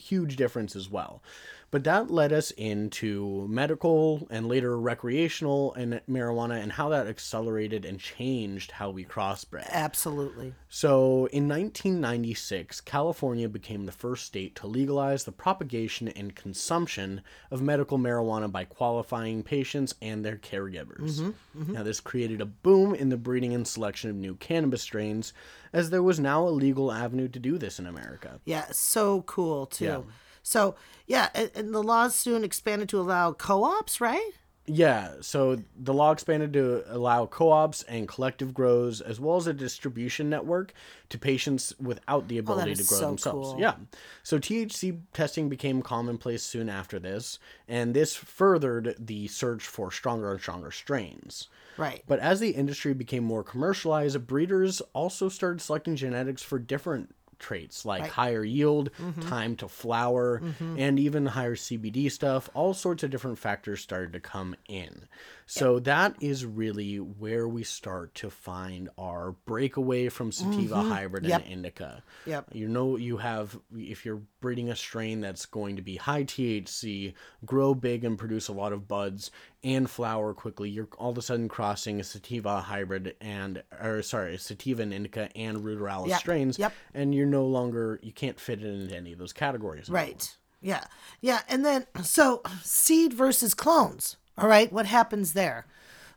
huge 0.00 0.36
difference 0.36 0.74
as 0.74 0.88
well 0.88 1.22
but 1.70 1.84
that 1.84 2.10
led 2.10 2.32
us 2.32 2.52
into 2.52 3.46
medical 3.50 4.26
and 4.30 4.48
later 4.48 4.78
recreational 4.78 5.74
and 5.74 6.00
marijuana 6.08 6.62
and 6.62 6.72
how 6.72 6.88
that 6.88 7.06
accelerated 7.06 7.84
and 7.84 7.98
changed 8.00 8.70
how 8.70 8.88
we 8.90 9.04
crossbred 9.04 9.68
Absolutely. 9.70 10.54
so, 10.68 11.26
in 11.32 11.48
1996, 11.48 12.80
California 12.82 13.48
became 13.48 13.86
the 13.86 13.92
first 13.92 14.24
state 14.26 14.54
to 14.56 14.66
legalize 14.66 15.24
the 15.24 15.32
propagation 15.32 16.08
and 16.08 16.34
consumption 16.36 17.22
of 17.50 17.60
medical 17.62 17.98
marijuana 17.98 18.50
by 18.50 18.64
qualifying 18.64 19.42
patients 19.42 19.94
and 20.00 20.24
their 20.24 20.36
caregivers. 20.36 21.34
Now, 21.54 21.82
this 21.82 22.00
created 22.00 22.40
a 22.40 22.48
boom 22.62 22.94
in 22.94 23.08
the 23.08 23.16
breeding 23.16 23.54
and 23.54 23.66
selection 23.66 24.10
of 24.10 24.16
new 24.16 24.34
cannabis 24.36 24.82
strains, 24.82 25.32
as 25.72 25.90
there 25.90 26.02
was 26.02 26.20
now 26.20 26.46
a 26.46 26.50
legal 26.50 26.92
avenue 26.92 27.28
to 27.28 27.38
do 27.38 27.58
this 27.58 27.78
in 27.78 27.86
America. 27.86 28.40
Yeah, 28.44 28.66
so 28.70 29.22
cool 29.22 29.66
too. 29.66 29.84
Yeah. 29.84 30.00
So 30.42 30.76
yeah, 31.06 31.30
and, 31.34 31.50
and 31.54 31.74
the 31.74 31.82
laws 31.82 32.14
soon 32.14 32.44
expanded 32.44 32.88
to 32.90 33.00
allow 33.00 33.32
co-ops, 33.32 34.00
right? 34.00 34.30
Yeah, 34.66 35.12
so 35.20 35.58
the 35.78 35.92
law 35.92 36.12
expanded 36.12 36.54
to 36.54 36.84
allow 36.88 37.26
co-ops 37.26 37.82
and 37.82 38.08
collective 38.08 38.54
grows, 38.54 39.02
as 39.02 39.20
well 39.20 39.36
as 39.36 39.46
a 39.46 39.52
distribution 39.52 40.30
network 40.30 40.72
to 41.10 41.18
patients 41.18 41.74
without 41.78 42.28
the 42.28 42.38
oh, 42.38 42.40
ability 42.40 42.72
is 42.72 42.78
to 42.78 42.84
grow 42.84 42.98
so 42.98 43.06
themselves. 43.08 43.50
cool. 43.50 43.60
Yeah, 43.60 43.74
so 44.22 44.38
THC 44.38 45.00
testing 45.12 45.50
became 45.50 45.82
commonplace 45.82 46.42
soon 46.42 46.70
after 46.70 46.98
this, 46.98 47.38
and 47.68 47.92
this 47.92 48.16
furthered 48.16 48.94
the 48.98 49.28
search 49.28 49.62
for 49.66 49.92
stronger 49.92 50.32
and 50.32 50.40
stronger 50.40 50.70
strains. 50.70 51.48
Right. 51.76 52.02
But 52.06 52.20
as 52.20 52.40
the 52.40 52.50
industry 52.50 52.94
became 52.94 53.24
more 53.24 53.44
commercialized, 53.44 54.26
breeders 54.26 54.80
also 54.94 55.28
started 55.28 55.60
selecting 55.60 55.96
genetics 55.96 56.42
for 56.42 56.58
different 56.58 57.14
traits 57.44 57.84
like 57.84 58.06
higher 58.06 58.42
yield, 58.42 58.90
mm-hmm. 58.98 59.20
time 59.28 59.54
to 59.56 59.68
flower, 59.68 60.40
mm-hmm. 60.40 60.78
and 60.78 60.98
even 60.98 61.26
higher 61.26 61.54
CBD 61.54 62.10
stuff. 62.10 62.48
All 62.54 62.72
sorts 62.72 63.02
of 63.02 63.10
different 63.10 63.38
factors 63.38 63.82
started 63.82 64.14
to 64.14 64.20
come 64.20 64.56
in. 64.66 65.06
So 65.46 65.78
that 65.80 66.16
is 66.22 66.46
really 66.46 66.96
where 66.96 67.46
we 67.46 67.64
start 67.64 68.14
to 68.16 68.30
find 68.30 68.88
our 68.96 69.32
breakaway 69.44 70.08
from 70.08 70.32
sativa 70.32 70.76
mm-hmm. 70.76 70.90
hybrid 70.90 71.26
Yep. 71.26 71.42
and 71.42 71.52
indica. 71.52 72.02
Yep. 72.24 72.46
You 72.52 72.66
know, 72.66 72.96
you 72.96 73.18
have, 73.18 73.58
if 73.76 74.06
you're 74.06 74.22
breeding 74.40 74.70
a 74.70 74.76
strain 74.76 75.20
that's 75.20 75.44
going 75.44 75.76
to 75.76 75.82
be 75.82 75.96
high 75.96 76.24
THC, 76.24 77.12
grow 77.44 77.74
big 77.74 78.04
and 78.04 78.16
produce 78.16 78.48
a 78.48 78.52
lot 78.52 78.72
of 78.72 78.88
buds 78.88 79.30
and 79.64 79.88
flower 79.90 80.34
quickly, 80.34 80.68
you're 80.70 80.88
all 80.98 81.10
of 81.10 81.18
a 81.18 81.22
sudden 81.22 81.48
crossing 81.48 81.98
a 81.98 82.04
sativa 82.04 82.60
hybrid 82.60 83.16
and, 83.20 83.62
or 83.82 84.02
sorry, 84.02 84.34
a 84.34 84.38
sativa 84.38 84.82
and 84.82 84.92
indica 84.92 85.28
and 85.36 85.58
ruderalis 85.64 86.08
Yep. 86.08 86.20
strains. 86.20 86.58
Yep. 86.58 86.72
And 86.94 87.14
you're 87.14 87.26
no 87.26 87.46
longer, 87.46 87.98
you 88.02 88.12
can't 88.12 88.38
fit 88.38 88.60
it 88.62 88.66
into 88.66 88.94
any 88.94 89.12
of 89.12 89.18
those 89.18 89.32
categories. 89.32 89.88
anymore. 89.88 90.02
Right. 90.04 90.36
Yeah. 90.60 90.84
Yeah. 91.20 91.40
And 91.48 91.64
then, 91.64 91.86
so 92.02 92.42
seed 92.62 93.12
versus 93.14 93.54
clones. 93.54 94.16
All 94.38 94.48
right. 94.48 94.72
What 94.72 94.86
happens 94.86 95.32
there? 95.32 95.66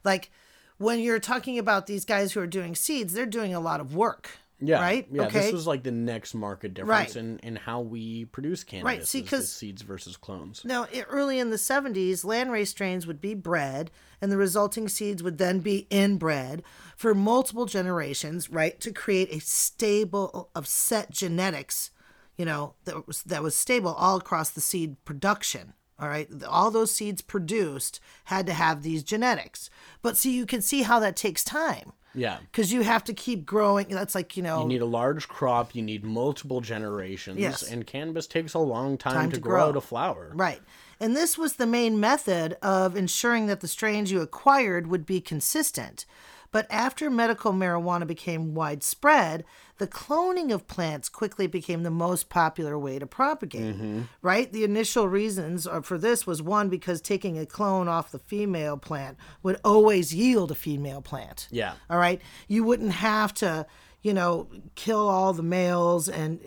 Like 0.04 0.30
when 0.78 1.00
you're 1.00 1.20
talking 1.20 1.58
about 1.58 1.88
these 1.88 2.06
guys 2.06 2.34
who 2.34 2.40
are 2.42 2.48
doing 2.48 2.76
seeds, 2.76 3.14
they're 3.14 3.26
doing 3.26 3.54
a 3.54 3.60
lot 3.60 3.80
of 3.80 3.96
work. 3.96 4.30
Yeah. 4.60 4.80
Right. 4.82 5.08
Yeah. 5.12 5.24
okay. 5.28 5.40
This 5.42 5.52
was 5.54 5.68
like 5.68 5.84
the 5.84 5.92
next 5.92 6.34
market 6.34 6.74
difference 6.74 7.16
in, 7.16 7.38
in 7.40 7.56
how 7.56 7.82
we 7.82 8.26
produce 8.26 8.64
cannabis. 8.64 8.86
Right. 8.86 9.08
see, 9.08 9.20
is 9.20 9.30
the 9.30 9.38
'cause- 9.38 9.52
seeds 9.52 9.82
versus 9.84 10.18
clones. 10.18 10.64
Now, 10.66 10.88
early 11.10 11.38
in 11.40 11.52
the 11.52 11.58
70s, 11.58 12.24
landrace 12.24 12.68
strains 12.70 13.06
would 13.06 13.22
be 13.22 13.36
bred, 13.36 13.92
and 14.20 14.32
the 14.32 14.38
resulting 14.38 14.88
seeds 14.90 15.22
would 15.22 15.38
then 15.38 15.60
be 15.60 15.86
inbred 15.92 16.64
for 16.96 17.14
multiple 17.14 17.66
generations, 17.68 18.50
right, 18.50 18.80
to 18.82 18.92
create 18.92 19.32
a 19.32 19.40
stable 19.40 20.50
of 20.56 20.68
set 20.68 21.12
genetics, 21.12 21.92
you 22.36 22.46
know, 22.46 22.74
that 22.86 23.06
was 23.08 23.22
that 23.24 23.44
was 23.44 23.56
stable 23.56 23.94
all 23.94 24.18
across 24.18 24.50
the 24.50 24.62
seed 24.62 24.96
production. 25.06 25.74
All 26.00 26.08
right, 26.08 26.30
all 26.48 26.70
those 26.70 26.92
seeds 26.92 27.22
produced 27.24 28.00
had 28.26 28.46
to 28.46 28.54
have 28.54 28.84
these 28.84 29.04
genetics. 29.04 29.70
But 30.04 30.16
see, 30.18 30.32
you 30.36 30.46
can 30.46 30.62
see 30.62 30.84
how 30.84 31.00
that 31.00 31.16
takes 31.16 31.44
time 31.44 31.94
Yeah. 32.18 32.38
because 32.52 32.74
you 32.74 32.82
have 32.82 33.04
to 33.06 33.14
keep 33.14 33.46
growing. 33.46 33.88
That's 33.88 34.16
like 34.16 34.36
you 34.36 34.44
know, 34.44 34.64
You 34.64 34.68
need 34.68 34.82
a 34.82 34.86
large 34.86 35.28
crop, 35.28 35.76
you 35.76 35.82
need 35.82 36.04
multiple 36.04 36.60
generations, 36.62 37.40
Yes. 37.40 37.64
and 37.64 37.86
cannabis 37.88 38.28
takes 38.28 38.54
a 38.54 38.60
long 38.60 38.98
time, 38.98 39.14
Time 39.14 39.30
to, 39.30 39.36
to 39.38 39.42
grow, 39.42 39.66
grow. 39.66 39.72
to 39.74 39.82
flower. 39.82 40.32
Right. 40.34 40.62
And 41.00 41.16
this 41.16 41.38
was 41.38 41.54
the 41.54 41.68
main 41.68 42.00
method 42.00 42.58
of 42.64 42.96
ensuring 42.98 43.46
that 43.48 43.62
the 43.62 43.68
strains 43.68 44.12
you 44.12 44.22
acquired 44.22 44.88
would 44.88 45.06
be 45.06 45.22
consistent. 45.22 46.06
But 46.52 46.68
after 46.70 47.10
medical 47.10 47.54
marijuana 47.54 48.08
became 48.08 48.54
widespread, 48.54 49.44
the 49.78 49.88
cloning 49.88 50.54
of 50.54 50.68
plants 50.68 51.10
quickly 51.10 51.48
became 51.48 51.84
the 51.84 51.92
most 51.92 52.30
popular 52.30 52.78
way 52.80 53.00
to 53.00 53.06
propagate. 53.06 53.76
Right? 54.22 54.52
The 54.52 54.64
initial 54.64 55.08
reasons 55.08 55.68
uh, 55.68 55.82
for 55.82 55.98
this 55.98 56.26
was 56.26 56.42
one, 56.42 56.70
because 56.70 57.02
taking 57.02 57.38
a 57.38 57.46
clone 57.46 57.88
off 57.88 58.12
the 58.12 58.20
female 58.20 58.78
plant 58.78 59.18
would 59.44 59.60
always 59.64 60.16
yield 60.16 60.52
a 60.52 60.56
female 60.56 61.02
plant. 61.02 61.48
Yeah. 61.52 61.74
All 61.90 61.98
right. 61.98 62.22
You 62.48 62.64
wouldn't 62.64 62.94
have 62.94 63.34
to, 63.36 63.68
you 64.02 64.14
know, 64.14 64.48
kill 64.76 65.08
all 65.08 65.34
the 65.34 65.44
males 65.44 66.10
and 66.10 66.40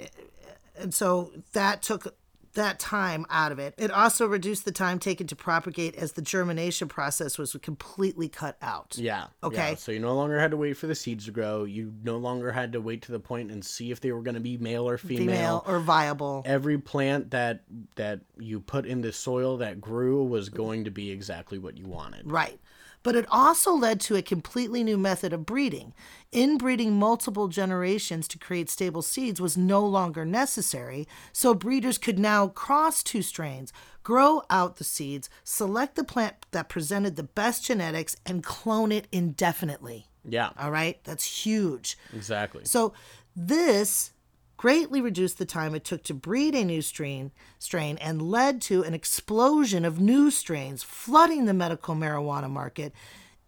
and 0.77 0.95
so 0.95 1.31
that 1.53 1.83
took 1.83 2.17
that 2.55 2.79
time 2.79 3.27
out 3.31 3.53
of 3.53 3.59
it. 3.59 3.75
It 3.79 3.91
also 3.91 4.27
reduced 4.27 4.65
the 4.65 4.73
time 4.73 4.99
taken 4.99 5.27
to 5.29 5.37
propagate 5.37 5.95
as 5.97 6.13
the 6.13 6.23
germination 6.23 6.89
process 6.89 7.39
was 7.39 7.57
completely 7.63 8.29
cut 8.29 8.57
out. 8.61 8.97
Yeah. 8.99 9.27
Okay. 9.43 9.71
yeah. 9.71 9.75
So 9.77 9.93
you 9.93 10.01
no 10.01 10.15
longer 10.15 10.39
had 10.39 10.51
to 10.51 10.57
wait 10.57 10.77
for 10.77 10.87
the 10.87 10.95
seeds 10.95 11.27
to 11.27 11.31
grow. 11.31 11.65
You 11.65 11.93
no 12.03 12.17
longer 12.17 12.53
had 12.53 12.73
to 12.73 12.81
wait 12.81 13.03
to 13.03 13.13
the 13.13 13.21
point 13.21 13.51
and 13.51 13.65
see 13.65 13.91
if 13.91 14.01
they 14.01 14.13
were 14.13 14.23
going 14.23 14.35
to 14.35 14.41
be 14.41 14.57
male 14.57 14.89
or 14.89 14.99
female. 14.99 15.27
Female 15.27 15.65
or 15.67 15.81
viable. 15.81 16.43
Every 16.45 16.79
plant 16.79 17.31
that 17.31 17.63
that 17.97 18.21
you 18.39 18.61
put 18.61 18.87
in 18.87 19.01
the 19.01 19.13
soil 19.13 19.59
that 19.59 19.81
grew 19.81 20.25
was 20.25 20.49
going 20.49 20.85
to 20.85 20.91
be 20.91 21.11
exactly 21.11 21.59
what 21.59 21.77
you 21.77 21.87
wanted. 21.87 22.31
Right. 22.31 22.59
But 23.03 23.17
it 23.17 23.27
also 23.31 23.73
led 23.73 24.01
to 24.01 24.17
a 24.17 24.23
completely 24.23 24.85
new 24.85 24.99
method 24.99 25.33
of 25.33 25.47
breeding. 25.47 25.95
Inbreeding 26.33 26.93
multiple 26.93 27.49
generations 27.49 28.29
to 28.29 28.39
create 28.39 28.69
stable 28.69 29.03
seeds 29.03 29.41
was 29.41 29.57
no 29.57 29.85
longer 29.85 30.25
necessary, 30.25 31.09
so 31.33 31.55
breeders 31.55 31.99
could 31.99 32.19
now 32.19 32.49
cross 32.49 33.03
two 33.03 33.23
strains, 33.23 33.73
grow 34.03 34.43
out 34.51 34.77
the 34.77 34.85
seeds, 34.85 35.31
select 35.45 35.95
the 35.97 36.05
plant 36.05 36.35
that 36.51 36.69
presented 36.69 37.17
the 37.17 37.23
best 37.23 37.65
genetics, 37.65 38.17
and 38.27 38.45
clone 38.45 38.93
it 38.93 39.07
indefinitely. 39.11 40.07
Yeah. 40.25 40.51
All 40.59 40.71
right? 40.71 41.03
That's 41.05 41.45
huge. 41.47 41.97
Exactly. 42.15 42.65
So 42.65 42.93
this 43.35 44.13
greatly 44.61 45.01
reduced 45.01 45.39
the 45.39 45.47
time 45.47 45.75
it 45.75 45.85
took 45.85 46.03
to 46.03 46.13
breed 46.13 46.55
a 46.55 46.63
new 46.63 46.83
strain, 46.83 47.31
strain 47.59 47.97
and 47.97 48.21
led 48.21 48.61
to 48.61 48.83
an 48.83 48.93
explosion 48.93 49.87
of 49.87 49.99
new 49.99 50.31
strains 50.31 50.83
flooding 50.83 51.47
the 51.47 51.55
medical 51.55 51.95
marijuana 51.95 52.51
market 52.51 52.93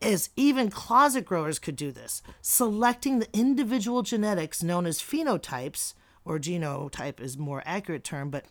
as 0.00 0.30
even 0.36 0.70
closet 0.70 1.26
growers 1.26 1.58
could 1.58 1.76
do 1.76 1.92
this, 1.92 2.22
selecting 2.40 3.18
the 3.18 3.28
individual 3.34 4.00
genetics 4.00 4.62
known 4.62 4.86
as 4.86 5.02
phenotypes 5.02 5.92
or 6.24 6.38
genotype 6.38 7.20
is 7.20 7.36
a 7.36 7.40
more 7.40 7.62
accurate 7.66 8.04
term, 8.04 8.30
but 8.30 8.46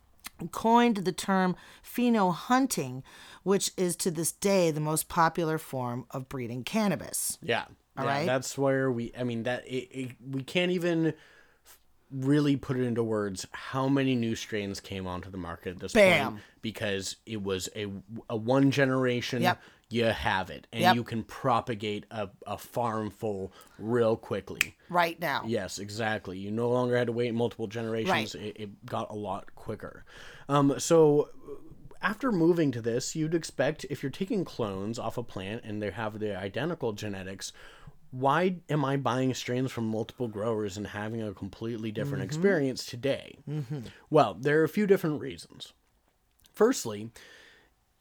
coined 0.52 0.96
the 0.96 1.12
term 1.12 1.54
pheno 1.84 2.32
hunting, 2.32 3.02
which 3.42 3.72
is 3.76 3.94
to 3.94 4.10
this 4.10 4.32
day 4.32 4.70
the 4.70 4.80
most 4.80 5.10
popular 5.10 5.58
form 5.58 6.06
of 6.12 6.30
breeding 6.30 6.64
cannabis. 6.64 7.36
Yeah. 7.42 7.66
yeah, 7.94 8.04
right. 8.06 8.26
That's 8.26 8.56
where 8.56 8.90
we. 8.90 9.12
I 9.18 9.22
mean, 9.22 9.42
that 9.42 9.66
it, 9.66 9.90
it, 9.90 10.10
we 10.26 10.42
can't 10.42 10.72
even 10.72 11.12
really 12.10 12.56
put 12.56 12.76
it 12.76 12.84
into 12.84 13.02
words 13.02 13.46
how 13.52 13.88
many 13.88 14.14
new 14.14 14.34
strains 14.36 14.80
came 14.80 15.06
onto 15.06 15.30
the 15.30 15.36
market 15.38 15.70
at 15.70 15.80
this 15.80 15.92
Bam. 15.92 16.32
point 16.32 16.42
because 16.62 17.16
it 17.26 17.42
was 17.42 17.68
a, 17.76 17.86
a 18.30 18.36
one 18.36 18.70
generation. 18.70 19.42
Yep. 19.42 19.60
You 19.88 20.06
have 20.06 20.50
it, 20.50 20.66
and 20.72 20.82
Yep. 20.82 20.94
you 20.96 21.04
can 21.04 21.22
propagate 21.22 22.06
a, 22.10 22.28
a 22.44 22.58
farm 22.58 23.08
full 23.08 23.52
real 23.78 24.16
quickly. 24.16 24.74
Right 24.88 25.18
now. 25.20 25.44
Yes, 25.46 25.78
exactly. 25.78 26.38
You 26.38 26.50
no 26.50 26.68
longer 26.68 26.96
had 26.96 27.06
to 27.06 27.12
wait 27.12 27.32
multiple 27.34 27.68
generations. 27.68 28.34
It, 28.34 28.56
it 28.58 28.84
got 28.86 29.10
a 29.10 29.14
lot 29.14 29.54
quicker. 29.54 30.04
Um, 30.48 30.74
so 30.78 31.28
after 32.02 32.32
moving 32.32 32.72
to 32.72 32.80
this, 32.82 33.14
you'd 33.14 33.34
expect 33.34 33.86
if 33.88 34.02
you're 34.02 34.10
taking 34.10 34.44
clones 34.44 34.98
off 34.98 35.18
a 35.18 35.22
plant 35.22 35.62
and 35.64 35.80
they 35.80 35.90
have 35.92 36.18
the 36.18 36.36
identical 36.36 36.92
genetics, 36.92 37.52
why 38.18 38.56
am 38.70 38.84
I 38.84 38.96
buying 38.96 39.34
strains 39.34 39.70
from 39.70 39.88
multiple 39.88 40.28
growers 40.28 40.76
and 40.76 40.86
having 40.86 41.22
a 41.22 41.34
completely 41.34 41.92
different 41.92 42.22
mm-hmm. 42.22 42.24
experience 42.24 42.86
today? 42.86 43.36
Mm-hmm. 43.48 43.80
Well, 44.08 44.34
there 44.40 44.60
are 44.60 44.64
a 44.64 44.68
few 44.68 44.86
different 44.86 45.20
reasons. 45.20 45.74
Firstly, 46.54 47.10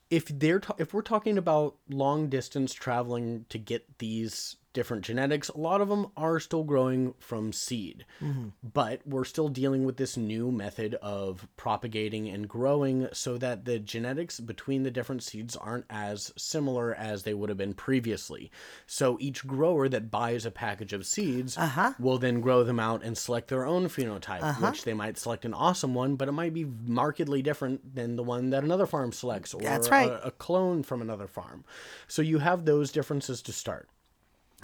if 0.09 0.27
they're 0.27 0.61
ta- 0.61 0.75
if 0.77 0.93
we're 0.93 1.01
talking 1.01 1.37
about 1.37 1.75
long 1.89 2.29
distance 2.29 2.73
traveling 2.73 3.45
to 3.49 3.57
get 3.57 3.97
these 3.97 4.55
different 4.75 5.03
genetics, 5.03 5.49
a 5.49 5.57
lot 5.57 5.81
of 5.81 5.89
them 5.89 6.11
are 6.15 6.39
still 6.39 6.63
growing 6.63 7.15
from 7.17 7.51
seed. 7.51 8.05
Mm-hmm. 8.21 8.49
But 8.61 9.01
we're 9.07 9.23
still 9.23 9.49
dealing 9.49 9.85
with 9.85 9.97
this 9.97 10.15
new 10.17 10.51
method 10.51 10.93
of 11.01 11.47
propagating 11.57 12.29
and 12.29 12.47
growing 12.47 13.07
so 13.11 13.39
that 13.39 13.65
the 13.65 13.79
genetics 13.79 14.39
between 14.39 14.83
the 14.83 14.91
different 14.91 15.23
seeds 15.23 15.55
aren't 15.55 15.85
as 15.89 16.31
similar 16.37 16.93
as 16.93 17.23
they 17.23 17.33
would 17.33 17.49
have 17.49 17.57
been 17.57 17.73
previously. 17.73 18.51
So 18.85 19.17
each 19.19 19.47
grower 19.47 19.89
that 19.89 20.11
buys 20.11 20.45
a 20.45 20.51
package 20.51 20.93
of 20.93 21.07
seeds 21.07 21.57
uh-huh. 21.57 21.93
will 21.97 22.19
then 22.19 22.41
grow 22.41 22.63
them 22.63 22.79
out 22.79 23.01
and 23.03 23.17
select 23.17 23.47
their 23.47 23.65
own 23.65 23.87
phenotype, 23.87 24.43
uh-huh. 24.43 24.67
which 24.67 24.83
they 24.83 24.93
might 24.93 25.17
select 25.17 25.45
an 25.45 25.53
awesome 25.55 25.95
one, 25.95 26.17
but 26.17 26.27
it 26.27 26.33
might 26.33 26.53
be 26.53 26.65
markedly 26.65 27.41
different 27.41 27.95
than 27.95 28.17
the 28.17 28.23
one 28.23 28.51
that 28.51 28.63
another 28.63 28.85
farm 28.85 29.11
selects 29.11 29.53
or 29.53 29.61
right. 29.89 30.09
a, 30.09 30.27
a 30.27 30.31
clone 30.31 30.83
from 30.83 31.01
another 31.01 31.27
farm. 31.27 31.63
So 32.07 32.21
you 32.21 32.39
have 32.39 32.65
those 32.65 32.91
differences 32.91 33.41
to 33.43 33.53
start. 33.53 33.89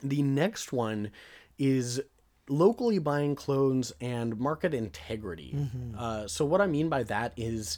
The 0.04 0.22
next 0.22 0.72
one 0.74 1.12
is 1.58 2.02
locally 2.50 3.00
buying 3.00 3.36
clones 3.36 3.94
and 4.02 4.38
market 4.40 4.74
integrity. 4.74 5.56
Uh, 5.98 6.28
so, 6.28 6.44
what 6.46 6.60
I 6.62 6.68
mean 6.68 6.90
by 6.90 7.04
that 7.04 7.34
is 7.38 7.78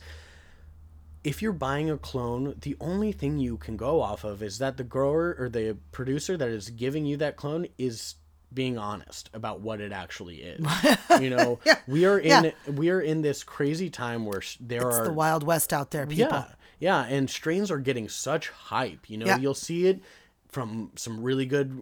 if 1.24 1.42
you're 1.42 1.54
buying 1.54 1.90
a 1.90 1.98
clone, 1.98 2.56
the 2.62 2.76
only 2.82 3.12
thing 3.12 3.38
you 3.40 3.58
can 3.58 3.78
go 3.78 4.02
off 4.02 4.24
of 4.24 4.44
is 4.44 4.58
that 4.60 4.78
the 4.78 4.84
grower 4.84 5.36
or 5.40 5.48
the 5.50 5.78
producer 5.92 6.36
that 6.38 6.50
is 6.50 6.70
giving 6.70 7.06
you 7.06 7.18
that 7.18 7.38
clone 7.38 7.66
is 7.78 8.16
being 8.54 8.78
honest 8.78 9.30
about 9.34 9.62
what 9.62 9.82
it 9.82 9.92
actually 9.92 10.42
is. 10.42 10.64
you 11.22 11.30
know, 11.30 11.60
we 11.88 12.06
are 12.06 12.20
in 12.20 12.52
we 12.68 12.90
are 12.90 13.00
in 13.02 13.22
this 13.22 13.44
crazy 13.44 13.90
time 13.90 14.26
where 14.26 14.42
sh- 14.42 14.58
there 14.60 14.88
It's 14.88 14.98
are 15.00 15.06
the 15.06 15.14
Wild 15.14 15.44
West 15.44 15.72
out 15.74 15.92
there, 15.92 16.06
people. 16.06 16.28
yeah, 16.32 16.46
Yeah, 16.80 17.06
and 17.06 17.30
strains 17.30 17.72
are 17.72 17.80
getting 17.80 18.10
such 18.10 18.50
hype. 18.50 19.10
You 19.10 19.18
know, 19.18 19.26
Yeah. 19.28 19.38
you'll 19.38 19.54
see 19.56 19.88
it 19.88 20.02
from 20.50 20.92
some 20.96 21.24
really 21.24 21.46
good 21.48 21.82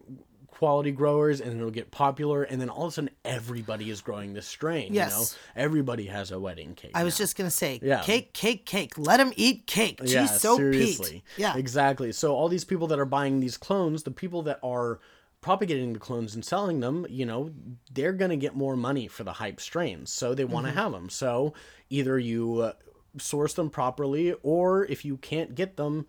quality 0.52 0.92
growers 0.92 1.42
and 1.42 1.56
it'll 1.58 1.72
get 1.72 1.90
popular 1.90 2.44
and 2.44 2.62
then 2.62 2.70
all 2.70 2.84
of 2.86 2.90
a 2.90 2.92
sudden 2.94 3.10
everybody 3.26 3.90
is 3.90 4.02
growing 4.02 4.34
this 4.34 4.46
strain, 4.46 4.94
Yes. 4.94 5.12
you 5.12 5.18
know. 5.18 5.26
Everybody 5.66 6.06
has 6.06 6.30
a 6.32 6.40
wedding 6.40 6.76
cake. 6.76 6.92
I 6.94 7.04
was 7.04 7.18
just 7.18 7.36
gonna 7.36 7.50
say, 7.50 7.80
Yeah. 7.82 8.02
cake, 8.04 8.34
cake, 8.34 8.66
cake. 8.66 8.98
Let 8.98 9.20
him 9.20 9.34
eat 9.36 9.66
cake. 9.66 10.00
Geez, 10.04 10.40
so 10.40 10.58
Pete. 10.58 11.24
Yeah, 11.38 11.58
Exactly. 11.58 12.12
So 12.12 12.36
all 12.36 12.48
these 12.48 12.66
people 12.66 12.88
that 12.88 13.00
are 13.00 13.06
buying 13.06 13.40
these 13.40 13.58
clones, 13.58 14.04
the 14.04 14.12
people 14.12 14.44
that 14.44 14.60
are 14.62 15.00
propagating 15.42 15.94
the 15.94 16.00
clones 16.00 16.36
and 16.36 16.46
selling 16.46 16.82
them, 16.82 17.08
you 17.10 17.26
know, 17.26 17.50
they're 17.92 18.14
going 18.14 18.30
to 18.30 18.38
get 18.38 18.56
more 18.56 18.76
money 18.76 19.08
for 19.08 19.24
the 19.24 19.34
hype 19.34 19.60
strains. 19.60 20.12
So 20.12 20.36
they 20.36 20.44
Mm-hmm. 20.44 20.54
want 20.54 20.66
to 20.68 20.72
have 20.74 20.92
them. 20.92 21.10
So 21.10 21.56
either 21.90 22.20
you 22.20 22.60
uh, 22.60 22.74
source 23.18 23.56
them 23.56 23.72
properly 23.72 24.36
or 24.44 24.86
if 24.86 25.04
you 25.04 25.18
can't 25.18 25.56
get 25.56 25.78
them, 25.78 26.06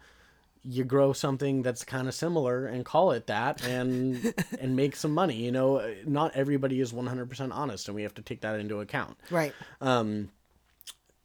you 0.65 0.85
grow 0.85 1.13
something 1.13 1.63
that's 1.63 1.85
kind 1.85 2.07
of 2.07 2.15
similar 2.15 2.67
and 2.67 2.85
call 2.85 3.11
it 3.13 3.27
that 3.27 3.67
and 3.67 4.35
and 4.61 4.77
make 4.77 4.95
some 4.97 5.13
money. 5.13 5.37
You 5.37 5.53
know, 5.53 5.95
not 6.07 6.35
everybody 6.35 6.81
is 6.81 6.93
100% 6.93 7.53
honest 7.53 7.89
and 7.89 7.95
we 7.95 8.03
have 8.03 8.15
to 8.15 8.23
take 8.23 8.43
that 8.43 8.61
into 8.61 8.81
account. 8.81 9.17
right. 9.31 9.53
um 9.81 10.31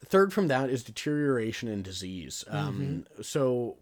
Third 0.05 0.31
from 0.31 0.47
that 0.47 0.69
is 0.69 0.83
deterioration 0.83 1.67
and 1.67 1.83
disease. 1.83 2.45
Um, 2.49 3.05
so, 3.21 3.77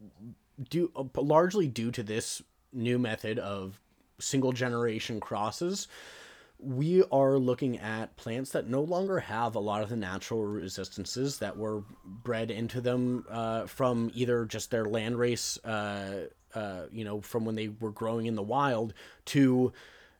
due 0.69 0.89
largely 1.13 1.67
due 1.67 1.91
to 1.91 2.01
this 2.01 2.41
new 2.71 2.97
method 2.97 3.37
of 3.37 3.79
single 4.19 4.53
generation 4.53 5.19
crosses, 5.19 5.87
we 6.59 7.03
are 7.11 7.37
looking 7.37 7.77
at 7.79 8.15
plants 8.17 8.51
that 8.51 8.67
no 8.67 8.81
longer 8.81 9.19
have 9.19 9.55
a 9.55 9.59
lot 9.59 9.83
of 9.83 9.89
the 9.89 9.95
natural 9.95 10.43
resistances 10.43 11.39
that 11.39 11.57
were 11.57 11.83
bred 12.05 12.49
into 12.49 12.81
them 12.81 13.25
uh, 13.29 13.65
from 13.65 14.09
either 14.15 14.45
just 14.45 14.71
their 14.71 14.85
land 14.85 15.17
race, 15.19 15.57
uh, 15.65 16.27
uh, 16.53 16.85
you 16.91 17.03
know, 17.03 17.21
from 17.21 17.45
when 17.45 17.55
they 17.55 17.67
were 17.67 17.91
growing 17.91 18.25
in 18.25 18.35
the 18.35 18.41
wild 18.43 18.93
to 19.25 19.73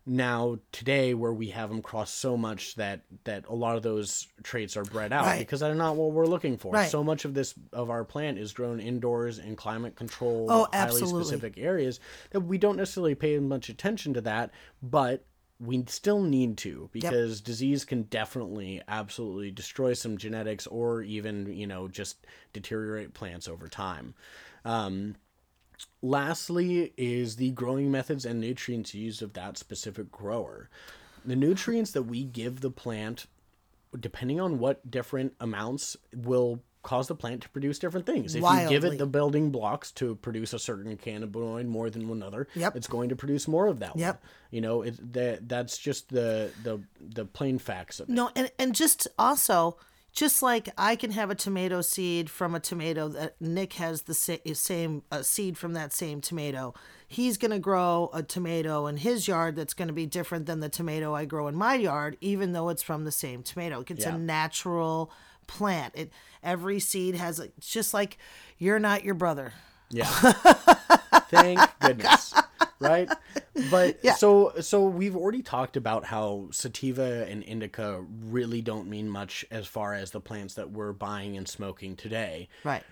now 0.08 0.60
today 0.72 1.16
where 1.16 1.34
we 1.34 1.48
have 1.48 1.70
them 1.70 1.82
cross 1.82 2.12
so 2.12 2.38
much 2.38 2.76
that 2.76 3.02
that 3.24 3.44
a 3.48 3.56
lot 3.56 3.76
of 3.76 3.82
those 3.82 4.28
traits 4.44 4.78
are 4.78 4.84
bred 4.84 5.12
out 5.12 5.26
Right. 5.26 5.40
because 5.40 5.62
they're 5.62 5.74
not 5.74 5.96
what 5.96 6.12
we're 6.12 6.28
looking 6.28 6.58
for. 6.58 6.74
Right. 6.74 6.92
So 6.92 7.04
much 7.04 7.26
of 7.26 7.34
this 7.34 7.56
of 7.74 7.90
our 7.90 8.04
plant 8.04 8.38
is 8.38 8.54
grown 8.54 8.80
indoors 8.80 9.40
in 9.40 9.56
climate 9.56 9.96
controlled, 9.96 10.52
Oh, 10.52 10.68
highly 10.72 10.90
absolutely. 10.92 11.24
specific 11.24 11.54
areas 11.58 12.00
that 12.30 12.42
we 12.42 12.60
don't 12.60 12.78
necessarily 12.78 13.16
pay 13.16 13.40
much 13.40 13.70
attention 13.70 14.14
to 14.14 14.22
that, 14.22 14.52
but 14.84 15.26
we 15.60 15.84
still 15.88 16.22
need 16.22 16.58
to 16.58 16.90
because 16.92 17.40
disease 17.40 17.86
can 17.86 18.04
definitely 18.04 18.82
absolutely 18.88 19.52
destroy 19.52 19.94
some 19.94 20.18
genetics 20.18 20.68
or 20.68 21.02
even 21.02 21.46
you 21.56 21.66
know 21.66 21.88
just 21.88 22.26
deteriorate 22.54 23.14
plants 23.14 23.48
over 23.48 23.68
time. 23.68 24.14
Um, 24.66 25.16
lastly 26.02 26.94
is 26.98 27.36
the 27.36 27.52
growing 27.52 27.92
methods 27.92 28.26
and 28.26 28.40
nutrients 28.40 28.94
used 28.94 29.22
of 29.22 29.34
that 29.34 29.58
specific 29.58 30.12
grower. 30.12 30.70
The 31.24 31.36
nutrients 31.36 31.92
that 31.92 32.04
we 32.04 32.24
give 32.24 32.62
the 32.62 32.72
plant 32.72 33.28
depending 34.00 34.42
on 34.42 34.60
what 34.60 34.90
different 34.90 35.34
amounts 35.40 35.96
will 36.14 36.62
cause 36.86 37.08
the 37.08 37.16
plant 37.16 37.42
to 37.42 37.50
produce 37.50 37.80
different 37.80 38.06
things. 38.06 38.36
If 38.36 38.44
you 38.44 38.70
give 38.70 38.86
it 38.86 38.98
the 38.98 39.08
building 39.08 39.50
blocks 39.50 39.92
to 39.94 40.16
produce 40.16 40.54
a 40.54 40.60
certain 40.60 40.96
cannabinoid 40.96 41.66
more 41.66 41.90
than 41.90 42.10
another, 42.10 42.48
Yep. 42.56 42.76
it's 42.78 42.88
going 42.88 43.10
to 43.10 43.16
produce 43.16 43.48
more 43.48 43.68
of 43.68 43.80
that 43.80 43.98
Yep. 43.98 44.22
one. 44.22 44.30
You 44.52 44.62
know, 44.62 44.82
it 44.84 45.14
that 45.14 45.50
that's 45.50 45.78
just 45.78 46.10
the 46.10 46.52
the 46.64 46.80
the 47.02 47.26
plain 47.26 47.58
facts 47.60 48.00
of 48.00 48.08
it. 48.10 48.14
No, 48.14 48.30
and 48.36 48.52
and 48.60 48.74
just 48.76 49.08
also, 49.20 49.78
just 50.14 50.42
like 50.42 50.70
I 50.78 50.96
can 50.96 51.12
have 51.12 51.30
a 51.30 51.36
tomato 51.36 51.82
seed 51.82 52.30
from 52.30 52.56
a 52.56 52.60
tomato 52.60 53.10
that 53.10 53.36
Nick 53.42 53.74
has 53.74 54.04
the 54.04 54.14
same 54.14 55.02
uh, 55.12 55.24
seed 55.24 55.58
from 55.58 55.74
that 55.74 55.92
same 55.92 56.22
tomato. 56.22 56.74
He's 57.08 57.38
going 57.38 57.52
to 57.52 57.60
grow 57.60 58.10
a 58.14 58.24
tomato 58.24 58.88
in 58.88 58.98
his 58.98 59.28
yard 59.28 59.56
that's 59.56 59.74
going 59.74 59.90
to 59.90 59.94
be 59.94 60.06
different 60.06 60.46
than 60.46 60.60
the 60.60 60.70
tomato 60.70 61.14
I 61.14 61.26
grow 61.26 61.48
in 61.48 61.56
my 61.56 61.76
yard, 61.76 62.18
even 62.22 62.54
though 62.54 62.70
it's 62.70 62.82
from 62.84 63.04
the 63.06 63.12
same 63.12 63.44
tomato. 63.44 63.84
It's 63.88 64.06
Yeah. 64.06 64.16
a 64.16 64.18
natural 64.18 65.12
plant. 65.48 65.94
It 65.96 66.12
every 66.44 66.80
seed 66.80 67.16
has 67.16 67.40
a, 67.40 67.46
it's 67.58 67.70
just 67.70 67.94
like 67.94 68.18
you're 68.58 68.80
not 68.80 69.04
your 69.04 69.16
brother. 69.16 69.54
Yeah. 69.90 70.06
Thank 71.30 71.60
goodness. 71.80 72.34
Right? 72.80 73.10
But 73.72 74.00
yeah. 74.04 74.16
so 74.16 74.54
so 74.60 74.86
we've 74.86 75.16
already 75.16 75.42
talked 75.42 75.78
about 75.78 76.06
how 76.06 76.50
sativa 76.52 77.26
and 77.30 77.44
indica 77.44 78.04
really 78.26 78.62
don't 78.62 78.90
mean 78.90 79.10
much 79.10 79.46
as 79.50 79.66
far 79.66 79.94
as 79.94 80.12
the 80.12 80.22
plants 80.22 80.56
that 80.56 80.72
we're 80.72 80.94
buying 80.94 81.38
and 81.38 81.48
smoking 81.48 81.96
today. 81.96 82.50
Right. 82.64 82.84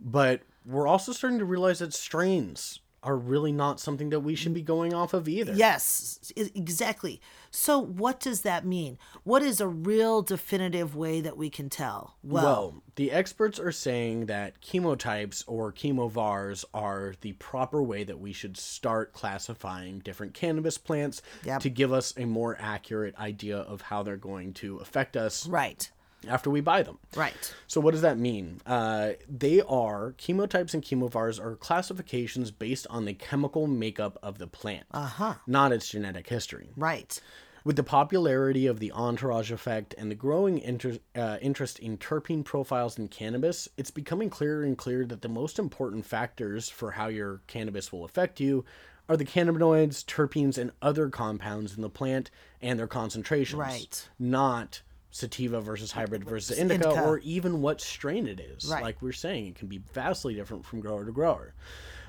But 0.00 0.42
we're 0.66 0.88
also 0.88 1.12
starting 1.12 1.38
to 1.38 1.44
realize 1.44 1.78
that 1.78 1.94
strains 1.94 2.80
are 3.02 3.16
really 3.16 3.52
not 3.52 3.80
something 3.80 4.10
that 4.10 4.20
we 4.20 4.34
should 4.34 4.52
be 4.54 4.62
going 4.62 4.92
off 4.92 5.14
of 5.14 5.28
either. 5.28 5.52
Yes, 5.54 6.32
exactly. 6.36 7.20
So, 7.50 7.78
what 7.78 8.20
does 8.20 8.42
that 8.42 8.64
mean? 8.64 8.98
What 9.24 9.42
is 9.42 9.60
a 9.60 9.66
real 9.68 10.22
definitive 10.22 10.94
way 10.94 11.20
that 11.20 11.36
we 11.36 11.50
can 11.50 11.68
tell? 11.70 12.16
Well, 12.22 12.44
Well, 12.44 12.82
the 12.96 13.10
experts 13.10 13.58
are 13.58 13.72
saying 13.72 14.26
that 14.26 14.60
chemotypes 14.60 15.42
or 15.46 15.72
chemovars 15.72 16.64
are 16.74 17.14
the 17.22 17.32
proper 17.34 17.82
way 17.82 18.04
that 18.04 18.20
we 18.20 18.32
should 18.32 18.56
start 18.56 19.12
classifying 19.12 20.00
different 20.00 20.34
cannabis 20.34 20.76
plants 20.78 21.22
Yep. 21.44 21.62
to 21.62 21.70
give 21.70 21.92
us 21.92 22.14
a 22.16 22.26
more 22.26 22.56
accurate 22.60 23.16
idea 23.18 23.58
of 23.58 23.80
how 23.82 24.02
they're 24.02 24.16
going 24.16 24.52
to 24.54 24.76
affect 24.78 25.16
us 25.16 25.46
right, 25.46 25.90
after 26.28 26.50
we 26.50 26.60
buy 26.60 26.82
them. 26.82 26.98
right, 27.16 27.54
So 27.66 27.80
what 27.80 27.92
does 27.92 28.02
that 28.02 28.18
mean? 28.18 28.60
Uh, 28.66 29.12
they 29.28 29.60
are 29.62 30.14
chemotypes 30.18 30.74
and 30.74 30.82
chemovars 30.82 31.42
are 31.42 31.56
classifications 31.56 32.50
based 32.50 32.86
on 32.90 33.04
the 33.04 33.14
chemical 33.14 33.66
makeup 33.66 34.18
of 34.22 34.38
the 34.38 34.46
plant, 34.46 34.86
uh-huh. 34.90 35.34
not 35.46 35.72
its 35.72 35.88
genetic 35.88 36.28
history. 36.28 36.70
right. 36.76 37.20
With 37.62 37.76
the 37.76 37.82
popularity 37.82 38.66
of 38.66 38.80
the 38.80 38.90
entourage 38.92 39.52
effect 39.52 39.94
and 39.98 40.10
the 40.10 40.14
growing 40.14 40.58
inter- 40.60 40.96
uh, 41.14 41.36
interest 41.42 41.78
in 41.78 41.98
terpene 41.98 42.42
profiles 42.42 42.96
in 42.98 43.08
cannabis, 43.08 43.68
it's 43.76 43.90
becoming 43.90 44.30
clearer 44.30 44.62
and 44.62 44.78
clearer 44.78 45.04
that 45.04 45.20
the 45.20 45.28
most 45.28 45.58
important 45.58 46.06
factors 46.06 46.70
for 46.70 46.92
how 46.92 47.08
your 47.08 47.42
cannabis 47.48 47.92
will 47.92 48.06
affect 48.06 48.40
you 48.40 48.64
are 49.10 49.16
the 49.18 49.26
cannabinoids, 49.26 50.04
terpenes, 50.06 50.56
and 50.56 50.70
other 50.80 51.10
compounds 51.10 51.76
in 51.76 51.82
the 51.82 51.90
plant 51.90 52.30
and 52.62 52.78
their 52.78 52.86
concentrations. 52.86 53.60
Right. 53.60 54.08
Not 54.18 54.80
sativa 55.10 55.60
versus 55.60 55.92
hybrid 55.92 56.24
versus 56.24 56.58
indica, 56.58 56.88
Indica. 56.88 57.02
or 57.04 57.18
even 57.18 57.60
what 57.60 57.80
strain 57.80 58.26
it 58.26 58.40
is. 58.40 58.66
Right. 58.66 58.82
Like 58.82 59.02
we're 59.02 59.12
saying, 59.12 59.46
it 59.48 59.54
can 59.56 59.68
be 59.68 59.78
vastly 59.92 60.34
different 60.34 60.64
from 60.64 60.80
grower 60.80 61.04
to 61.04 61.12
grower. 61.12 61.54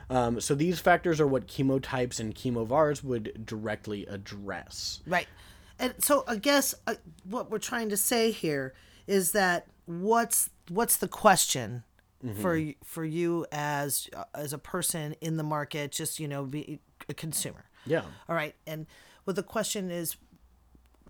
Um, 0.10 0.42
so 0.42 0.56
these 0.56 0.80
factors 0.80 1.22
are 1.22 1.28
what 1.28 1.48
chemotypes 1.48 2.20
and 2.20 2.36
chemovars 2.36 3.04
would 3.04 3.46
directly 3.46 4.06
address. 4.08 5.00
Right. 5.08 5.28
And 5.80 5.94
so 6.00 6.24
I 6.28 6.36
guess 6.36 6.76
uh, 6.86 6.96
what 7.24 7.50
we're 7.50 7.60
trying 7.60 7.90
to 7.90 7.98
say 7.98 8.32
here 8.32 8.74
is 9.08 9.32
that 9.32 9.68
what's 9.86 10.50
what's 10.70 10.98
the 10.98 11.08
question 11.08 11.84
for 12.40 12.54
y- 12.54 12.76
for 12.84 13.04
you 13.04 13.48
as 13.52 14.08
uh, 14.16 14.26
as 14.36 14.54
a 14.54 14.60
person 14.60 15.16
in 15.22 15.38
the 15.38 15.44
market, 15.44 15.92
just 15.92 16.20
you 16.20 16.28
know, 16.28 16.44
be 16.44 16.80
a 17.10 17.16
consumer. 17.16 17.66
Yeah. 17.86 18.04
All 18.30 18.36
right. 18.36 18.54
And 18.68 18.86
what 19.24 19.36
the 19.36 19.42
question 19.44 19.90
is 19.90 20.18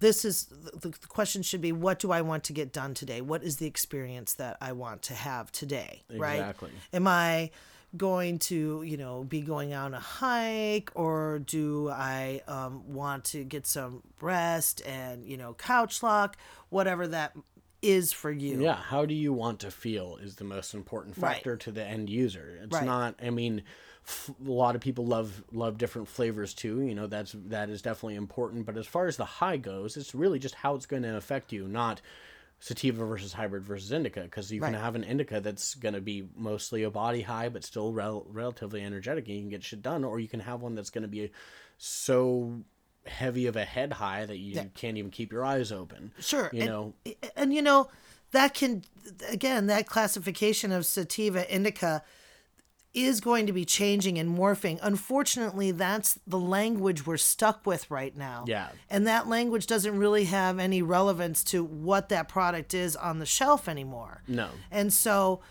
this 0.01 0.25
is 0.25 0.47
the, 0.47 0.89
the 0.89 1.07
question 1.07 1.41
should 1.41 1.61
be 1.61 1.71
what 1.71 1.99
do 1.99 2.11
I 2.11 2.21
want 2.21 2.43
to 2.45 2.53
get 2.53 2.73
done 2.73 2.93
today? 2.93 3.21
What 3.21 3.43
is 3.43 3.57
the 3.57 3.67
experience 3.67 4.33
that 4.33 4.57
I 4.59 4.73
want 4.73 5.03
to 5.03 5.13
have 5.13 5.51
today? 5.51 6.03
Right? 6.09 6.39
Exactly. 6.39 6.71
Am 6.91 7.07
I 7.07 7.51
going 7.95 8.39
to, 8.39 8.83
you 8.83 8.97
know, 8.97 9.23
be 9.23 9.41
going 9.41 9.73
on 9.73 9.93
a 9.93 9.99
hike 9.99 10.91
or 10.95 11.39
do 11.39 11.89
I 11.89 12.41
um, 12.47 12.93
want 12.93 13.25
to 13.25 13.43
get 13.43 13.67
some 13.67 14.01
rest 14.19 14.81
and, 14.85 15.25
you 15.27 15.37
know, 15.37 15.53
couch 15.53 16.01
lock, 16.01 16.37
whatever 16.69 17.07
that 17.07 17.35
is 17.81 18.11
for 18.11 18.31
you? 18.31 18.61
Yeah, 18.61 18.75
how 18.75 19.05
do 19.05 19.13
you 19.13 19.33
want 19.33 19.59
to 19.61 19.71
feel 19.71 20.17
is 20.17 20.35
the 20.37 20.43
most 20.45 20.73
important 20.73 21.17
Right. 21.17 21.35
factor 21.35 21.57
to 21.57 21.71
the 21.71 21.85
end 21.85 22.09
user. 22.09 22.59
It's 22.63 22.73
Right. 22.73 22.85
not. 22.85 23.15
I 23.21 23.29
mean, 23.29 23.63
f- 24.05 24.31
a 24.45 24.51
lot 24.51 24.75
of 24.75 24.81
people 24.81 25.05
love 25.05 25.43
love 25.51 25.77
different 25.77 26.07
flavors 26.07 26.53
too. 26.53 26.81
You 26.81 26.95
know, 26.95 27.07
that's 27.07 27.35
that 27.47 27.69
is 27.69 27.81
definitely 27.81 28.15
important. 28.15 28.65
But 28.65 28.77
as 28.77 28.87
far 28.87 29.07
as 29.07 29.17
the 29.17 29.25
high 29.25 29.57
goes, 29.57 29.97
it's 29.97 30.15
really 30.15 30.39
just 30.39 30.55
how 30.55 30.75
it's 30.75 30.85
going 30.85 31.03
to 31.03 31.15
affect 31.15 31.51
you, 31.51 31.67
not 31.67 32.01
sativa 32.59 33.03
versus 33.05 33.33
hybrid 33.33 33.63
versus 33.63 33.91
indica. 33.91 34.21
Because 34.21 34.51
you 34.51 34.61
can 34.61 34.73
have 34.73 34.95
an 34.95 35.03
indica 35.03 35.41
that's 35.41 35.75
going 35.75 35.95
to 35.95 36.01
be 36.01 36.27
mostly 36.35 36.83
a 36.83 36.89
body 36.89 37.21
high, 37.21 37.49
but 37.49 37.63
still 37.63 37.91
rel- 37.91 38.25
relatively 38.29 38.81
energetic, 38.81 39.27
and 39.27 39.35
you 39.35 39.41
can 39.41 39.49
get 39.49 39.63
shit 39.63 39.81
done. 39.81 40.03
Or 40.03 40.19
you 40.19 40.27
can 40.27 40.39
have 40.41 40.61
one 40.61 40.75
that's 40.75 40.91
going 40.91 41.03
to 41.03 41.07
be 41.07 41.31
so 41.77 42.61
heavy 43.05 43.47
of 43.47 43.55
a 43.55 43.65
head 43.65 43.93
high 43.93 44.25
that 44.25 44.37
you 44.37 44.69
can't 44.75 44.97
even 44.97 45.09
keep 45.09 45.31
your 45.31 45.43
eyes 45.43 45.71
open. 45.71 46.13
Sure. 46.19 46.49
You 46.53 46.61
and, 46.61 46.69
know. 46.69 46.93
and 47.35 47.53
you 47.53 47.61
know, 47.61 47.89
that 48.31 48.53
can 48.53 48.83
again, 49.29 49.67
that 49.67 49.87
classification 49.87 50.71
of 50.71 50.85
sativa 50.85 51.51
indica 51.53 52.03
is 52.93 53.21
going 53.21 53.47
to 53.47 53.53
be 53.53 53.63
changing 53.63 54.17
and 54.17 54.37
morphing. 54.37 54.77
Unfortunately, 54.81 55.71
that's 55.71 56.19
the 56.27 56.39
language 56.39 57.05
we're 57.05 57.17
stuck 57.17 57.65
with 57.65 57.89
right 57.89 58.15
now. 58.17 58.43
Yeah. 58.47 58.69
And 58.89 59.07
that 59.07 59.27
language 59.27 59.65
doesn't 59.67 59.97
really 59.97 60.25
have 60.25 60.59
any 60.59 60.81
relevance 60.81 61.43
to 61.45 61.63
what 61.63 62.09
that 62.09 62.27
product 62.27 62.73
is 62.73 62.95
on 62.95 63.19
the 63.19 63.25
shelf 63.25 63.69
anymore. 63.69 64.23
No. 64.27 64.49
And 64.69 64.91
so 64.91 65.41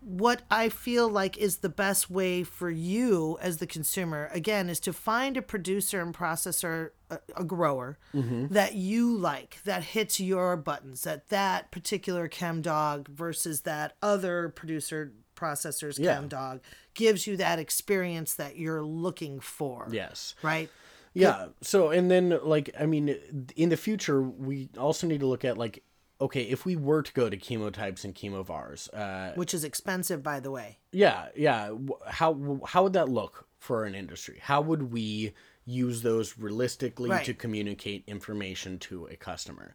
what 0.00 0.42
I 0.50 0.68
feel 0.68 1.08
like 1.08 1.38
is 1.38 1.58
the 1.58 1.68
best 1.68 2.10
way 2.10 2.42
for 2.42 2.68
you 2.68 3.38
as 3.40 3.58
the 3.58 3.66
consumer, 3.66 4.28
again, 4.32 4.68
is 4.68 4.80
to 4.80 4.92
find 4.92 5.36
a 5.36 5.42
producer 5.42 6.00
and 6.02 6.12
processor, 6.12 6.90
a, 7.08 7.20
a 7.36 7.44
grower 7.44 7.98
mm-hmm. 8.12 8.48
that 8.48 8.74
you 8.74 9.16
like, 9.16 9.62
that 9.64 9.84
hits 9.84 10.18
your 10.18 10.56
buttons, 10.56 11.02
that 11.04 11.28
that 11.28 11.70
particular 11.70 12.26
chem 12.26 12.62
dog 12.62 13.08
versus 13.08 13.60
that 13.60 13.96
other 14.02 14.48
producer 14.48 15.12
processor's 15.42 15.98
Yeah. 15.98 16.14
chem 16.14 16.28
dog 16.28 16.60
gives 16.94 17.26
you 17.26 17.36
that 17.38 17.58
experience 17.58 18.34
that 18.34 18.56
you're 18.56 18.82
looking 18.84 19.40
for. 19.40 19.88
Yes. 19.90 20.34
Right? 20.42 20.70
Yeah. 21.14 21.48
So, 21.60 21.90
and 21.90 22.10
then, 22.10 22.38
like, 22.42 22.70
I 22.78 22.86
mean, 22.86 23.08
in 23.56 23.68
the 23.68 23.76
future, 23.76 24.22
we 24.22 24.68
also 24.78 25.06
need 25.06 25.20
to 25.20 25.26
look 25.26 25.44
at, 25.44 25.58
like, 25.58 25.82
okay, 26.20 26.42
if 26.42 26.64
we 26.64 26.76
were 26.76 27.02
to 27.02 27.12
go 27.12 27.28
to 27.28 27.36
chemotypes 27.36 28.04
and 28.04 28.14
chemovars, 28.14 28.88
uh, 28.94 29.32
Which 29.34 29.52
is 29.54 29.64
expensive, 29.64 30.22
by 30.22 30.40
the 30.40 30.50
way. 30.50 30.78
yeah, 30.92 31.28
yeah, 31.36 31.74
how 32.06 32.60
how 32.66 32.84
would 32.84 32.92
that 32.94 33.08
look 33.08 33.46
for 33.58 33.84
an 33.84 33.94
industry? 33.94 34.38
How 34.40 34.60
would 34.62 34.92
we 34.92 35.34
use 35.64 36.02
those 36.02 36.38
realistically 36.38 37.10
Right. 37.10 37.24
to 37.26 37.34
communicate 37.34 38.04
information 38.06 38.78
to 38.88 39.06
a 39.06 39.16
customer? 39.16 39.74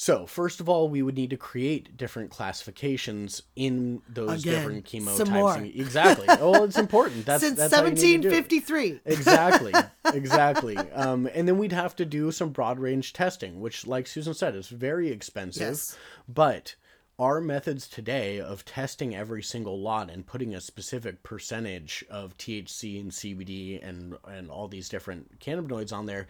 So, 0.00 0.26
first 0.26 0.60
of 0.60 0.68
all, 0.68 0.88
we 0.88 1.02
would 1.02 1.16
need 1.16 1.30
to 1.30 1.36
create 1.36 1.96
different 1.96 2.30
classifications 2.30 3.42
in 3.56 4.00
those 4.08 4.42
Again, 4.44 4.54
different 4.54 4.84
chemotypes. 4.84 5.76
Exactly. 5.80 6.26
Oh, 6.40 6.62
it's 6.62 6.78
important. 6.86 7.26
That's 7.26 7.42
Since 7.42 7.56
that's 7.58 7.74
how 7.74 7.82
you 7.84 7.90
need 7.90 8.22
to 8.22 8.28
do 8.28 8.28
it. 8.28 8.48
1753. 8.52 9.00
exactly 9.04 9.74
exactly 10.16 10.76
um, 10.92 11.28
and 11.34 11.48
then 11.48 11.58
we'd 11.58 11.72
have 11.72 11.96
to 11.96 12.04
do 12.04 12.30
some 12.30 12.50
broad 12.50 12.78
range 12.78 13.12
testing 13.12 13.60
which 13.60 13.86
like 13.88 14.06
susan 14.06 14.34
said 14.34 14.54
is 14.54 14.68
very 14.68 15.10
expensive 15.10 15.62
Yes. 15.62 15.98
but 16.28 16.76
our 17.18 17.40
methods 17.40 17.88
today 17.88 18.40
of 18.40 18.64
testing 18.64 19.14
every 19.16 19.42
single 19.42 19.80
lot 19.80 20.08
and 20.10 20.24
putting 20.26 20.54
a 20.54 20.60
specific 20.60 21.22
percentage 21.24 22.04
of 22.08 22.36
thc 22.38 23.00
and 23.00 23.10
cbd 23.10 23.86
and 23.86 24.16
and 24.28 24.48
all 24.50 24.68
these 24.68 24.88
different 24.88 25.38
cannabinoids 25.40 25.92
on 25.92 26.06
there 26.06 26.26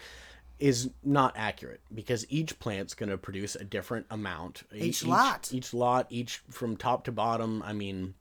is 0.59 0.90
not 1.05 1.35
accurate 1.37 1.81
because 1.94 2.27
each 2.29 2.59
plant's 2.59 2.94
going 2.94 3.11
to 3.11 3.18
produce 3.18 3.55
a 3.55 3.64
different 3.64 4.07
amount. 4.11 4.62
Each 4.75 5.05
lot. 5.05 5.53
each 5.53 5.73
lot 5.73 6.07
each 6.11 6.42
from 6.51 6.77
top 6.77 7.05
to 7.05 7.12
bottom 7.12 7.62
i 7.62 7.73
mean 7.73 8.14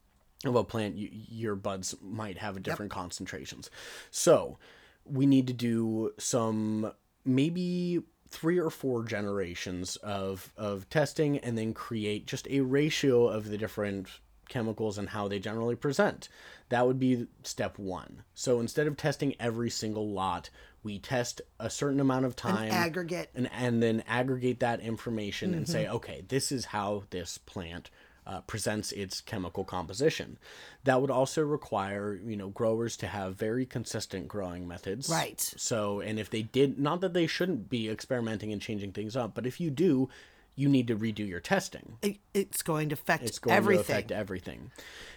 of 0.45 0.56
a 0.56 0.63
plant 0.63 0.95
you, 0.95 1.10
your 1.12 1.56
buds 1.56 1.95
might 2.02 2.38
have 2.38 2.58
a 2.58 2.60
different 2.60 2.91
concentrations. 2.91 3.69
So 4.12 4.58
we 5.06 5.26
need 5.26 5.47
to 5.47 5.54
do 5.54 6.12
some 6.17 6.91
maybe 7.26 8.04
three 8.30 8.60
or 8.60 8.69
four 8.69 9.04
generations 9.04 9.95
of 9.97 10.54
of 10.58 10.89
testing 10.89 11.38
and 11.39 11.58
then 11.58 11.73
create 11.73 12.28
just 12.28 12.47
a 12.50 12.60
ratio 12.60 13.28
of 13.28 13.50
the 13.50 13.58
different 13.58 14.08
chemicals 14.50 14.97
and 14.97 15.10
how 15.10 15.28
they 15.28 15.39
generally 15.39 15.76
present. 15.76 16.30
That 16.69 16.86
would 16.86 17.00
be 17.00 17.28
step 17.43 17.80
one. 17.80 18.23
So 18.34 18.60
instead 18.60 18.88
of 18.88 18.97
testing 18.97 19.36
every 19.39 19.69
single 19.69 20.10
lot 20.10 20.50
we 20.83 20.99
test 20.99 21.41
a 21.59 21.69
certain 21.69 21.99
amount 21.99 22.25
of 22.25 22.35
time 22.35 22.71
aggregate. 22.71 23.29
and 23.35 23.49
and 23.51 23.81
then 23.83 24.03
aggregate 24.07 24.59
that 24.59 24.79
information 24.79 25.53
and 25.53 25.67
say 25.67 25.87
okay 25.87 26.23
this 26.27 26.51
is 26.51 26.65
how 26.65 27.03
this 27.09 27.37
plant 27.39 27.89
uh, 28.25 28.41
presents 28.41 28.91
its 28.91 29.21
chemical 29.21 29.63
composition 29.63 30.37
that 30.83 30.99
would 31.01 31.09
also 31.11 31.41
require 31.41 32.13
you 32.15 32.35
know 32.35 32.49
growers 32.49 32.97
to 32.97 33.07
have 33.07 33.35
very 33.35 33.65
consistent 33.65 34.27
growing 34.27 34.67
methods 34.67 35.09
Right. 35.09 35.39
so 35.39 36.01
and 36.01 36.19
if 36.19 36.29
they 36.29 36.41
did 36.41 36.77
not 36.77 36.99
that 37.01 37.13
they 37.13 37.25
shouldn't 37.27 37.69
be 37.69 37.89
experimenting 37.89 38.51
and 38.51 38.61
changing 38.61 38.91
things 38.91 39.15
up 39.15 39.33
but 39.33 39.45
if 39.45 39.59
you 39.61 39.69
do 39.69 40.09
you 40.55 40.67
need 40.67 40.87
to 40.87 40.95
redo 40.97 41.25
your 41.27 41.39
testing 41.39 41.97
It- 42.01 42.17
it's 42.33 42.61
going 42.61 42.89
to 42.89 42.93
affect 42.93 43.23
it's 43.23 43.39
going 43.39 43.55
everything. 43.55 43.85
to 43.85 43.91
affect 43.93 44.11
everything. 44.11 44.71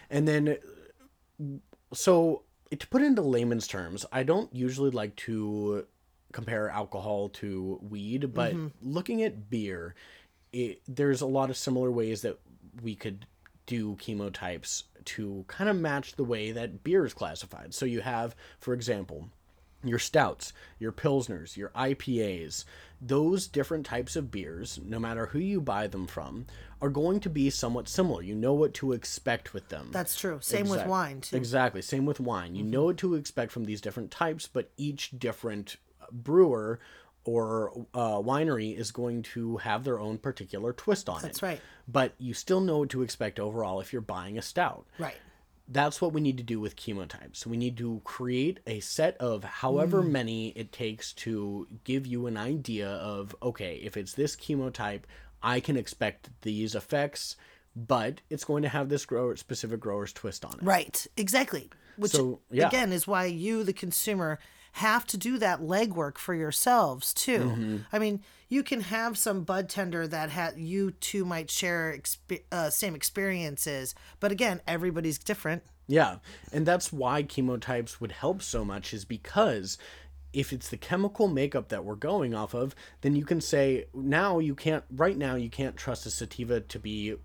And 0.09 0.27
then, 0.27 0.57
so 1.93 2.43
to 2.77 2.87
put 2.87 3.01
into 3.01 3.21
layman's 3.21 3.67
terms, 3.67 4.05
I 4.11 4.23
don't 4.23 4.53
usually 4.55 4.91
like 4.91 5.15
to 5.17 5.85
compare 6.31 6.69
alcohol 6.69 7.29
to 7.29 7.79
weed, 7.81 8.33
but 8.33 8.53
Mm-hmm. 8.53 8.67
looking 8.81 9.23
at 9.23 9.49
beer, 9.49 9.95
it, 10.53 10.81
there's 10.87 11.21
a 11.21 11.25
lot 11.25 11.49
of 11.49 11.57
similar 11.57 11.91
ways 11.91 12.21
that 12.21 12.39
we 12.81 12.95
could 12.95 13.25
do 13.65 13.95
chemotypes 13.95 14.83
to 15.05 15.43
kind 15.47 15.69
of 15.69 15.75
match 15.75 16.15
the 16.15 16.23
way 16.23 16.51
that 16.51 16.83
beer 16.83 17.05
is 17.05 17.13
classified. 17.13 17.73
So 17.73 17.85
you 17.85 18.01
have, 18.01 18.35
for 18.59 18.73
example, 18.73 19.29
your 19.83 19.99
stouts, 19.99 20.53
your 20.79 20.91
pilsners, 20.91 21.57
your 21.57 21.69
IPAs, 21.69 22.65
those 23.01 23.47
different 23.47 23.85
types 23.85 24.15
of 24.15 24.31
beers, 24.31 24.79
no 24.83 24.99
matter 24.99 25.27
who 25.27 25.39
you 25.39 25.59
buy 25.59 25.87
them 25.87 26.05
from, 26.07 26.45
are 26.81 26.89
going 26.89 27.19
to 27.19 27.29
be 27.29 27.49
somewhat 27.49 27.87
similar. 27.89 28.21
You 28.21 28.35
know 28.35 28.53
what 28.53 28.73
to 28.75 28.91
expect 28.93 29.53
with 29.53 29.69
them. 29.69 29.89
That's 29.91 30.15
true. 30.15 30.39
Same 30.41 30.69
with 30.69 30.85
wine, 30.85 31.21
too. 31.21 31.35
Exactly. 31.35 31.81
Same 31.81 32.05
with 32.05 32.19
wine. 32.19 32.55
You 32.55 32.63
know 32.63 32.85
what 32.85 32.97
to 32.97 33.15
expect 33.15 33.51
from 33.51 33.65
these 33.65 33.81
different 33.81 34.11
types, 34.11 34.47
but 34.47 34.71
each 34.77 35.11
different 35.17 35.77
brewer 36.11 36.79
or 37.23 37.85
uh, 37.93 38.17
winery 38.17 38.75
is 38.75 38.91
going 38.91 39.21
to 39.21 39.57
have 39.57 39.83
their 39.83 39.99
own 39.99 40.17
particular 40.17 40.73
twist 40.73 41.07
on 41.07 41.19
it. 41.19 41.23
That's 41.23 41.43
right. 41.43 41.61
But 41.87 42.13
you 42.17 42.33
still 42.33 42.61
know 42.61 42.79
what 42.79 42.89
to 42.89 43.03
expect 43.03 43.39
overall 43.39 43.79
if 43.79 43.93
you're 43.93 44.01
buying 44.01 44.37
a 44.37 44.41
stout 44.41 44.85
Right. 44.97 45.15
That's 45.71 46.01
what 46.01 46.13
we 46.13 46.21
need 46.21 46.37
to 46.37 46.43
do 46.43 46.59
with 46.59 46.75
chemotypes. 46.75 47.45
We 47.45 47.57
need 47.57 47.77
to 47.77 48.01
create 48.03 48.59
a 48.67 48.81
set 48.81 49.17
of 49.17 49.43
however 49.43 50.03
mm. 50.03 50.11
many 50.11 50.49
it 50.49 50.71
takes 50.71 51.13
to 51.13 51.67
give 51.83 52.05
you 52.05 52.27
an 52.27 52.37
idea 52.37 52.89
of 52.89 53.35
okay, 53.41 53.75
if 53.75 53.95
it's 53.95 54.13
this 54.13 54.35
chemotype, 54.35 55.03
I 55.41 55.59
can 55.59 55.77
expect 55.77 56.29
these 56.41 56.75
effects, 56.75 57.37
but 57.75 58.21
it's 58.29 58.43
going 58.43 58.63
to 58.63 58.69
have 58.69 58.89
this 58.89 59.05
grower 59.05 59.35
specific 59.37 59.79
grower's 59.79 60.13
twist 60.13 60.43
on 60.45 60.53
it. 60.53 60.63
Right. 60.63 61.07
Exactly. 61.15 61.69
Which 61.95 62.11
So, 62.11 62.39
yeah. 62.51 62.67
again 62.67 62.91
is 62.91 63.07
why 63.07 63.25
you, 63.25 63.63
the 63.63 63.73
consumer, 63.73 64.39
have 64.73 65.05
to 65.07 65.17
do 65.17 65.37
that 65.37 65.61
legwork 65.61 66.17
for 66.17 66.33
yourselves 66.33 67.13
too. 67.13 67.39
Mm-hmm. 67.39 67.77
I 67.91 67.99
mean, 67.99 68.21
you 68.49 68.63
can 68.63 68.81
have 68.81 69.17
some 69.17 69.43
bud 69.43 69.69
tender 69.69 70.07
that 70.07 70.31
ha- 70.31 70.51
you 70.55 70.91
two 70.91 71.25
might 71.25 71.49
share 71.49 71.95
expe- 71.97 72.43
uh, 72.51 72.69
same 72.69 72.95
experiences, 72.95 73.95
but 74.19 74.31
again, 74.31 74.61
everybody's 74.67 75.17
different. 75.17 75.63
Yeah, 75.87 76.17
and 76.53 76.65
that's 76.65 76.93
why 76.93 77.23
chemotypes 77.23 77.99
would 77.99 78.13
help 78.13 78.41
so 78.41 78.63
much 78.63 78.93
is 78.93 79.03
because 79.03 79.77
if 80.33 80.53
it's 80.53 80.69
the 80.69 80.77
chemical 80.77 81.27
makeup 81.27 81.69
that 81.69 81.83
we're 81.83 81.95
going 81.95 82.33
off 82.33 82.53
of, 82.53 82.73
then 83.01 83.15
you 83.15 83.25
can 83.25 83.41
say 83.41 83.85
now 83.93 84.39
you 84.39 84.55
can't 84.55 84.83
right 84.95 85.17
now 85.17 85.35
you 85.35 85.49
can't 85.49 85.75
trust 85.75 86.05
a 86.05 86.11
sativa 86.11 86.61
to 86.61 86.79
be 86.79 87.15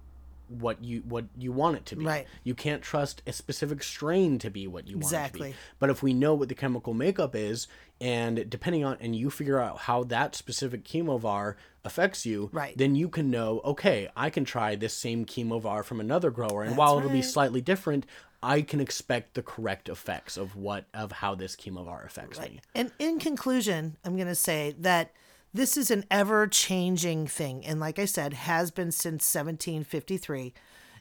what 0.48 0.82
you 0.84 1.02
what 1.08 1.24
you 1.36 1.52
want 1.52 1.76
it 1.76 1.86
to 1.86 1.96
be. 1.96 2.04
Right. 2.04 2.26
You 2.44 2.54
can't 2.54 2.82
trust 2.82 3.22
a 3.26 3.32
specific 3.32 3.82
strain 3.82 4.38
to 4.40 4.50
be 4.50 4.66
what 4.66 4.86
you 4.86 4.96
want 4.96 5.06
it 5.06 5.08
to 5.08 5.16
Exactly. 5.16 5.50
be. 5.50 5.56
But 5.78 5.90
if 5.90 6.02
we 6.02 6.14
know 6.14 6.34
what 6.34 6.48
the 6.48 6.54
chemical 6.54 6.94
makeup 6.94 7.34
is 7.34 7.66
and 8.00 8.48
depending 8.48 8.84
on 8.84 8.96
and 9.00 9.16
you 9.16 9.30
figure 9.30 9.60
out 9.60 9.78
how 9.78 10.04
that 10.04 10.34
specific 10.34 10.84
chemovar 10.84 11.56
affects 11.84 12.26
you, 12.26 12.50
Right. 12.52 12.76
then 12.76 12.94
you 12.94 13.08
can 13.08 13.30
know, 13.30 13.60
okay, 13.64 14.08
I 14.16 14.30
can 14.30 14.44
try 14.44 14.76
this 14.76 14.94
same 14.94 15.24
chemovar 15.24 15.84
from 15.84 16.00
another 16.00 16.30
grower 16.30 16.62
and 16.62 16.76
while 16.76 16.98
it'll 16.98 17.10
be 17.10 17.22
slightly 17.22 17.60
different, 17.60 18.06
I 18.42 18.62
can 18.62 18.80
expect 18.80 19.34
the 19.34 19.42
correct 19.42 19.88
effects 19.88 20.36
of 20.36 20.54
what 20.54 20.84
of 20.94 21.10
how 21.10 21.34
this 21.34 21.56
chemovar 21.56 22.04
affects 22.04 22.38
me. 22.38 22.60
And 22.74 22.92
in 22.98 23.18
conclusion, 23.18 23.96
I'm 24.04 24.14
going 24.16 24.28
to 24.28 24.34
say 24.34 24.74
that 24.78 25.10
this 25.56 25.76
is 25.76 25.90
an 25.90 26.04
ever 26.10 26.46
changing 26.46 27.26
thing. 27.26 27.64
And 27.64 27.80
like 27.80 27.98
I 27.98 28.04
said, 28.04 28.32
has 28.32 28.70
been 28.70 28.92
since 28.92 29.34
1753. 29.34 30.52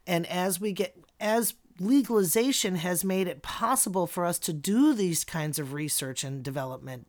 And 0.08 0.26
as 0.28 0.60
we 0.60 0.72
get, 0.74 0.96
as 1.20 1.56
legalization 1.80 2.76
has 2.76 3.04
made 3.04 3.28
it 3.28 3.42
possible 3.42 4.08
for 4.08 4.26
us 4.26 4.40
to 4.40 4.54
do 4.54 4.94
these 4.94 5.24
kinds 5.24 5.60
of 5.60 5.74
research 5.74 6.24
and 6.24 6.44
development, 6.44 7.08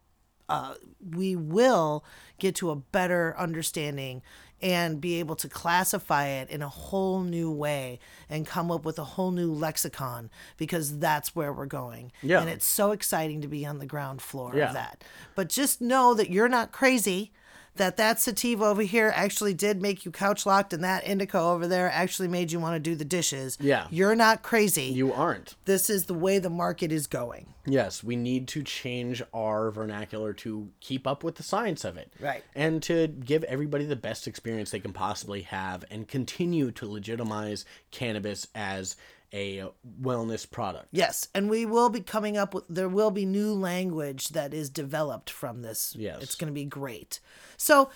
uh, 0.48 0.74
we 1.04 1.34
will 1.34 2.04
get 2.38 2.54
to 2.56 2.70
a 2.70 2.76
better 2.76 3.34
understanding 3.36 4.22
and 4.62 5.00
be 5.00 5.18
able 5.18 5.36
to 5.36 5.48
classify 5.48 6.28
it 6.28 6.48
in 6.48 6.62
a 6.62 6.68
whole 6.68 7.20
new 7.20 7.50
way 7.50 7.98
and 8.30 8.46
come 8.46 8.70
up 8.70 8.84
with 8.84 8.98
a 8.98 9.04
whole 9.04 9.30
new 9.32 9.52
lexicon 9.52 10.30
because 10.56 10.98
that's 10.98 11.34
where 11.36 11.52
we're 11.52 11.66
going. 11.66 12.10
Yeah. 12.22 12.40
And 12.40 12.48
it's 12.48 12.64
so 12.64 12.92
exciting 12.92 13.42
to 13.42 13.48
be 13.48 13.66
on 13.66 13.80
the 13.80 13.86
ground 13.86 14.22
floor 14.22 14.52
Yeah. 14.54 14.68
of 14.68 14.74
that. 14.74 15.04
But 15.34 15.48
just 15.50 15.80
know 15.82 16.14
that 16.14 16.30
you're 16.30 16.48
not 16.48 16.72
crazy. 16.72 17.32
That 17.76 17.96
that 17.96 18.20
sativa 18.20 18.64
over 18.64 18.82
here 18.82 19.12
actually 19.14 19.54
did 19.54 19.80
make 19.80 20.04
you 20.04 20.10
couch 20.10 20.46
locked, 20.46 20.72
and 20.72 20.82
that 20.84 21.04
indica 21.06 21.38
over 21.38 21.66
there 21.66 21.90
actually 21.90 22.28
made 22.28 22.52
you 22.52 22.60
want 22.60 22.74
to 22.74 22.80
do 22.80 22.94
the 22.94 23.04
dishes. 23.04 23.58
Yeah. 23.60 23.86
you're 23.90 24.16
not 24.16 24.42
crazy. 24.42 24.84
You 24.84 25.12
aren't. 25.12 25.54
this 25.64 25.90
is 25.90 26.06
the 26.06 26.14
way 26.14 26.38
the 26.38 26.50
market 26.50 26.92
is 26.92 27.06
going. 27.06 27.54
Yes, 27.66 28.04
we 28.04 28.14
need 28.14 28.46
to 28.48 28.62
change 28.62 29.22
our 29.34 29.70
vernacular 29.70 30.32
to 30.34 30.68
keep 30.80 31.06
up 31.06 31.24
with 31.24 31.34
the 31.34 31.42
science 31.42 31.84
of 31.84 31.96
it. 31.96 32.12
Right. 32.20 32.44
And 32.54 32.82
to 32.84 33.08
give 33.08 33.42
everybody 33.44 33.84
the 33.86 33.96
best 33.96 34.28
experience 34.28 34.70
they 34.70 34.78
can 34.78 34.92
possibly 34.92 35.42
have 35.42 35.84
and 35.90 36.06
continue 36.06 36.70
to 36.72 36.86
legitimize 36.88 37.64
cannabis 37.90 38.46
as 38.54 38.96
a 39.32 39.64
wellness 40.00 40.50
product. 40.50 40.88
Yes, 40.92 41.28
and 41.34 41.50
we 41.50 41.66
will 41.66 41.88
be 41.88 42.00
coming 42.00 42.36
up 42.36 42.54
with 42.54 42.64
there 42.68 42.88
will 42.88 43.10
be 43.10 43.26
new 43.26 43.52
language 43.52 44.30
that 44.30 44.54
is 44.54 44.70
developed 44.70 45.30
from 45.30 45.62
this. 45.62 45.94
Yes. 45.98 46.22
It's 46.22 46.34
going 46.34 46.48
to 46.48 46.54
be 46.54 46.64
great. 46.64 47.20
So, 47.56 47.90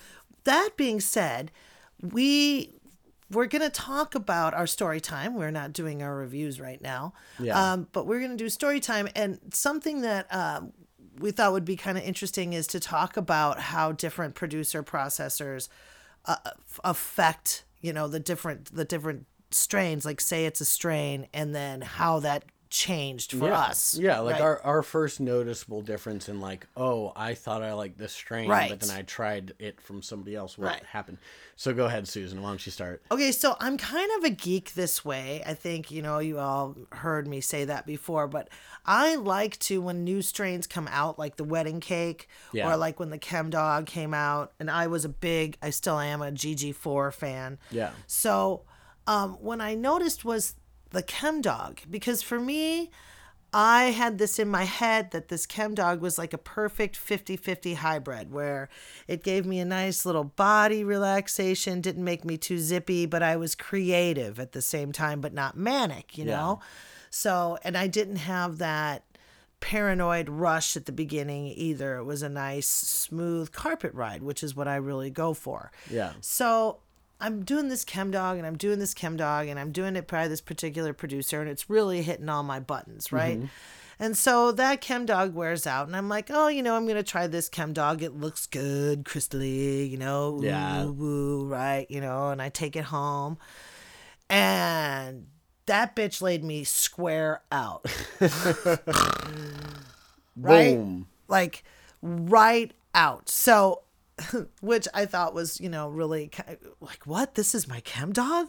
that 0.45 0.71
being 0.77 1.01
said, 1.01 1.51
we 2.03 2.75
we're 3.31 3.47
going 3.47 3.63
to 3.63 3.71
talk 3.71 4.15
about 4.15 4.55
our 4.55 4.67
story 4.67 5.01
time. 5.01 5.35
We're 5.35 5.53
not 5.53 5.73
doing 5.73 6.03
our 6.03 6.15
reviews 6.15 6.61
right 6.61 6.81
now. 6.83 7.13
Yeah. 7.39 7.73
Um, 7.73 7.87
but 7.93 8.07
we're 8.07 8.19
going 8.19 8.33
to 8.33 8.37
do 8.37 8.49
story 8.49 8.81
time. 8.81 9.09
And 9.15 9.39
something 9.53 10.01
that 10.01 10.33
um, 10.35 10.73
we 11.19 11.31
thought 11.31 11.53
would 11.53 11.65
be 11.65 11.77
kind 11.77 11.97
of 11.97 12.05
interesting 12.05 12.53
is 12.53 12.67
to 12.69 12.81
talk 12.81 13.17
about 13.17 13.61
how 13.61 13.93
different 13.93 14.35
producer 14.35 14.83
processors 14.83 15.69
uh, 16.25 16.37
affect, 16.83 17.65
you 17.81 17.93
know, 17.93 18.09
the 18.09 18.21
different 18.21 18.75
the 18.75 18.85
different 18.85 19.27
strains. 19.51 20.05
Like, 20.05 20.21
say 20.21 20.47
it's 20.47 20.61
a 20.61 20.65
strain, 20.65 21.27
and 21.33 21.55
then 21.55 21.81
how 21.81 22.21
that 22.21 22.45
changed 22.71 23.33
for 23.33 23.49
yeah. 23.49 23.59
us. 23.59 23.99
Yeah, 23.99 24.21
like 24.21 24.35
right? 24.35 24.43
our, 24.43 24.63
our 24.63 24.83
first 24.85 25.19
noticeable 25.19 25.83
difference 25.83 26.29
in 26.29 26.41
like, 26.41 26.69
oh, 26.77 27.13
I 27.17 27.35
thought 27.35 27.65
I 27.65 27.73
liked 27.73 27.99
this 27.99 28.13
strain, 28.13 28.49
Right. 28.49 28.71
but 28.71 28.79
then 28.79 28.91
I 28.97 29.03
tried 29.03 29.55
it 29.59 29.81
from 29.81 30.03
somebody 30.03 30.37
else. 30.37 30.57
What 30.57 30.67
Right. 30.69 30.85
happened? 30.85 31.19
So 31.57 31.75
go 31.75 31.87
ahead, 31.87 32.07
Susan. 32.07 32.41
Why 32.41 32.51
don't 32.51 32.65
you 32.65 32.71
start? 32.71 33.03
Okay, 33.11 33.33
so 33.33 33.57
I'm 33.59 33.77
kind 33.77 34.09
of 34.19 34.25
a 34.25 34.31
geek 34.31 34.75
this 34.75 35.05
way. 35.05 35.43
I 35.45 35.55
think, 35.55 35.91
you 35.91 36.01
know, 36.01 36.21
you 36.21 36.39
all 36.39 36.77
heard 36.93 37.27
me 37.27 37.41
say 37.41 37.65
that 37.65 37.87
before, 37.87 38.29
but 38.29 38.49
I 38.87 39.17
like 39.17 39.59
to, 39.61 39.83
when 39.83 40.05
new 40.05 40.23
strains 40.23 40.69
come 40.69 40.89
out, 40.93 41.19
like 41.19 41.37
the 41.39 41.45
wedding 41.45 41.81
cake, 41.81 42.29
Yeah. 42.53 42.71
or 42.73 42.77
like 42.77 43.01
when 43.01 43.11
the 43.11 43.19
Chem 43.19 43.51
Dog 43.51 43.87
came 43.87 44.15
out, 44.15 44.53
and 44.61 44.71
I 44.71 44.87
was 44.87 45.05
a 45.05 45.09
big, 45.09 45.59
I 45.61 45.71
still 45.71 45.99
am 45.99 46.23
a 46.23 46.31
GG4 46.31 47.13
fan. 47.13 47.59
Yeah. 47.73 47.91
So 48.07 48.63
um, 49.07 49.35
when 49.41 49.61
I 49.61 49.75
noticed 49.75 50.25
was 50.25 50.55
the 50.91 51.03
Chem 51.03 51.41
Dog, 51.41 51.81
because 51.89 52.23
for 52.23 52.39
me, 52.41 52.91
I 53.53 53.87
had 53.87 54.19
this 54.19 54.39
in 54.39 54.49
my 54.49 54.63
head 54.65 55.11
that 55.11 55.29
this 55.29 55.45
Chem 55.47 55.75
Dog 55.75 56.01
was 56.01 56.19
like 56.19 56.33
a 56.33 56.39
perfect 56.39 56.97
50 56.97 57.37
50 57.37 57.75
hybrid 57.75 58.31
where 58.33 58.69
it 59.09 59.25
gave 59.25 59.45
me 59.45 59.59
a 59.59 59.65
nice 59.65 60.07
little 60.07 60.23
body 60.25 60.85
relaxation, 60.85 61.81
didn't 61.81 62.05
make 62.05 62.25
me 62.25 62.37
too 62.37 62.59
zippy, 62.59 63.07
but 63.07 63.23
I 63.25 63.37
was 63.37 63.55
creative 63.57 64.39
at 64.39 64.53
the 64.53 64.63
same 64.63 64.93
time, 64.93 65.21
but 65.21 65.33
not 65.33 65.57
manic, 65.57 66.17
you 66.17 66.25
Yeah. 66.27 66.37
know? 66.37 66.61
So, 67.11 67.59
and 67.65 67.77
I 67.77 67.89
didn't 67.89 68.17
have 68.17 68.59
that 68.59 69.03
paranoid 69.59 70.29
rush 70.29 70.77
at 70.77 70.87
the 70.87 70.93
beginning 70.93 71.49
either. 71.49 71.97
It 71.97 72.05
was 72.05 72.23
a 72.23 72.29
nice, 72.29 72.69
smooth 72.69 73.53
carpet 73.53 73.93
ride, 73.95 74.23
which 74.23 74.43
is 74.45 74.55
what 74.55 74.69
I 74.69 74.77
really 74.77 75.11
go 75.11 75.35
for. 75.35 75.71
Yeah. 75.91 76.13
So 76.21 76.79
I'm 77.21 77.45
doing 77.45 77.69
this 77.69 77.85
chem 77.85 78.11
dog 78.11 78.39
and 78.39 78.47
I'm 78.47 78.57
doing 78.57 78.79
this 78.79 78.95
chem 78.95 79.17
dog 79.17 79.49
and 79.49 79.59
I'm 79.59 79.73
doing 79.73 79.97
it 79.97 80.07
by 80.07 80.29
this 80.29 80.41
particular 80.41 80.93
producer 80.93 81.41
and 81.41 81.51
it's 81.51 81.69
really 81.69 82.03
hitting 82.03 82.29
all 82.29 82.43
my 82.43 82.61
buttons, 82.61 83.07
mm-hmm. 83.09 83.17
right? 83.17 83.41
And 83.99 84.17
so 84.17 84.51
that 84.53 84.81
chem 84.81 85.05
dog 85.05 85.35
wears 85.35 85.67
out 85.67 85.87
and 85.87 85.95
I'm 85.95 86.09
like, 86.09 86.29
oh, 86.31 86.49
you 86.49 86.63
know, 86.63 86.75
I'm 86.75 86.87
gonna 86.87 87.03
try 87.03 87.27
this 87.27 87.51
chem 87.51 87.75
dog. 87.75 88.03
It 88.03 88.19
looks 88.19 88.47
good, 88.47 89.05
crystally, 89.05 89.89
you 89.91 89.99
know, 89.99 90.39
ooh, 90.41 90.45
Yeah. 90.45 90.85
woo, 90.87 91.47
right, 91.47 91.87
you 91.91 92.01
know, 92.01 92.31
and 92.31 92.41
I 92.41 92.49
take 92.49 92.77
it 92.77 92.85
home. 92.85 93.37
And 94.31 95.27
that 95.67 95.95
bitch 95.95 96.23
laid 96.23 96.43
me 96.43 96.65
square 96.65 97.43
out. 97.53 97.85
right? 100.37 100.77
Boom. 100.77 101.07
like 101.29 101.63
right 102.03 102.73
out. 102.95 103.29
So, 103.29 103.83
which 104.61 104.87
I 104.95 105.07
thought 105.07 105.35
was, 105.35 105.61
you 105.61 105.69
know, 105.69 105.89
really 105.89 106.31
like, 106.81 107.07
what? 107.07 107.35
This 107.35 107.55
is 107.55 107.67
my 107.69 107.81
chem 107.81 108.13
dog? 108.13 108.49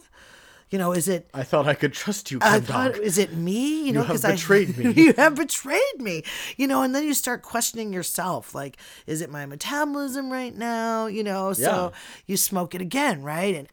You 0.70 0.78
know, 0.78 0.92
is 0.92 1.06
it? 1.06 1.28
I 1.34 1.42
thought 1.42 1.68
I 1.68 1.74
could 1.74 1.92
trust 1.92 2.30
you, 2.30 2.38
I 2.40 2.58
thought, 2.58 2.94
Dog. 2.94 3.02
is 3.02 3.18
it 3.18 3.34
me? 3.34 3.84
You 3.86 3.92
know, 3.92 4.00
because 4.00 4.24
I 4.24 4.30
betrayed 4.32 4.78
me. 4.78 4.90
you 4.96 5.12
have 5.18 5.34
betrayed 5.34 5.98
me. 6.00 6.24
You 6.56 6.66
know, 6.66 6.80
and 6.80 6.94
then 6.94 7.04
you 7.04 7.12
start 7.12 7.42
questioning 7.42 7.92
yourself. 7.92 8.54
Like, 8.54 8.78
is 9.06 9.20
it 9.20 9.28
my 9.28 9.44
metabolism 9.44 10.32
right 10.32 10.56
now? 10.56 11.08
You 11.08 11.24
know, 11.24 11.52
so 11.52 11.62
Yeah. 11.92 11.98
you 12.26 12.38
smoke 12.38 12.74
it 12.74 12.80
again, 12.80 13.22
right? 13.22 13.54
And 13.54 13.68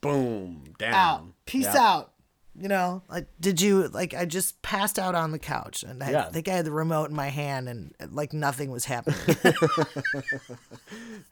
Boom. 0.00 0.74
Down. 0.78 0.94
out, 0.94 1.24
peace 1.44 1.64
Yeah. 1.64 1.76
out. 1.82 2.12
You 2.58 2.68
know, 2.68 3.02
like, 3.10 3.26
did 3.38 3.60
you 3.60 3.88
like? 3.88 4.14
I 4.14 4.24
just 4.24 4.62
passed 4.62 4.98
out 4.98 5.14
on 5.14 5.30
the 5.30 5.38
couch, 5.38 5.82
and 5.82 6.02
I 6.02 6.10
Yeah. 6.10 6.28
think 6.30 6.48
I 6.48 6.52
had 6.52 6.64
the 6.64 6.72
remote 6.72 7.10
in 7.10 7.14
my 7.16 7.28
hand, 7.28 7.68
and 7.68 7.92
like 8.10 8.32
nothing 8.32 8.70
was 8.70 8.86
happening. 8.86 9.36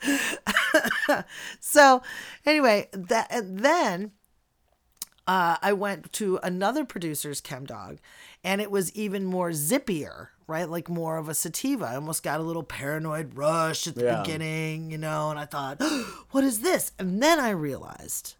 so, 1.60 2.02
anyway, 2.44 2.88
that 2.92 3.28
and 3.30 3.60
then 3.60 4.12
uh, 5.26 5.56
I 5.62 5.72
went 5.72 6.12
to 6.14 6.38
another 6.42 6.84
producer's 6.84 7.40
chem 7.40 7.64
dog, 7.64 7.98
and 8.42 8.60
it 8.60 8.70
was 8.70 8.92
even 8.94 9.24
more 9.24 9.50
zippier, 9.50 10.28
right? 10.46 10.68
Like 10.68 10.88
more 10.88 11.16
of 11.16 11.28
a 11.28 11.34
sativa. 11.34 11.86
I 11.86 11.94
almost 11.94 12.22
got 12.22 12.40
a 12.40 12.42
little 12.42 12.62
paranoid 12.62 13.34
rush 13.36 13.86
at 13.86 13.94
the 13.94 14.02
Yeah. 14.04 14.18
beginning, 14.22 14.90
you 14.90 14.98
know, 14.98 15.30
and 15.30 15.38
I 15.38 15.46
thought, 15.46 15.80
what 16.32 16.44
is 16.44 16.60
this? 16.60 16.92
And 16.98 17.22
then 17.22 17.40
I 17.40 17.50
realized 17.50 18.34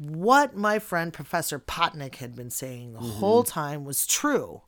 what 0.00 0.56
my 0.56 0.78
friend 0.78 1.12
Professor 1.12 1.58
Potnick 1.58 2.16
had 2.16 2.34
been 2.34 2.48
saying 2.48 2.94
the 2.94 3.00
mm-hmm. 3.00 3.18
whole 3.18 3.44
time 3.44 3.84
was 3.84 4.06
true. 4.06 4.62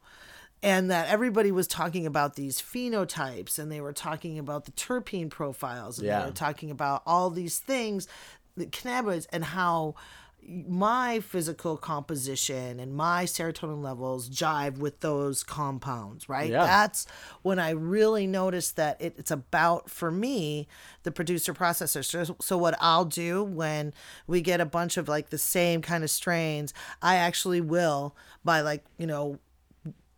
And 0.62 0.90
that 0.92 1.08
everybody 1.08 1.50
was 1.50 1.66
talking 1.66 2.06
about 2.06 2.36
these 2.36 2.60
phenotypes 2.60 3.58
and 3.58 3.72
they 3.72 3.80
were 3.80 3.94
talking 3.94 4.38
about 4.38 4.66
the 4.66 4.70
terpene 4.72 5.28
profiles 5.30 5.98
and 5.98 6.06
Yeah. 6.06 6.20
they 6.20 6.26
were 6.26 6.32
talking 6.32 6.70
about 6.70 7.02
all 7.04 7.30
these 7.30 7.58
things, 7.58 8.06
the 8.56 8.66
cannabinoids, 8.66 9.26
and 9.32 9.42
how 9.42 9.96
my 10.44 11.20
physical 11.20 11.76
composition 11.76 12.80
and 12.80 12.92
my 12.94 13.24
serotonin 13.24 13.82
levels 13.82 14.28
jive 14.28 14.78
with 14.78 14.98
those 15.00 15.44
compounds, 15.44 16.28
right? 16.28 16.50
Yeah. 16.50 16.64
That's 16.64 17.06
when 17.42 17.58
I 17.60 17.70
really 17.70 18.26
noticed 18.26 18.74
that 18.76 19.00
it, 19.00 19.14
it's 19.18 19.30
about, 19.30 19.88
for 19.88 20.10
me, 20.10 20.66
the 21.04 21.12
producer 21.12 21.54
processor. 21.54 22.04
So, 22.04 22.36
so, 22.40 22.58
what 22.58 22.74
I'll 22.80 23.04
do 23.04 23.44
when 23.44 23.94
we 24.26 24.40
get 24.40 24.60
a 24.60 24.66
bunch 24.66 24.96
of 24.96 25.08
like 25.08 25.30
the 25.30 25.38
same 25.38 25.80
kind 25.80 26.02
of 26.02 26.10
strains, 26.10 26.74
I 27.00 27.16
actually 27.16 27.60
will 27.60 28.16
buy 28.44 28.62
like, 28.62 28.84
you 28.98 29.06
know, 29.06 29.38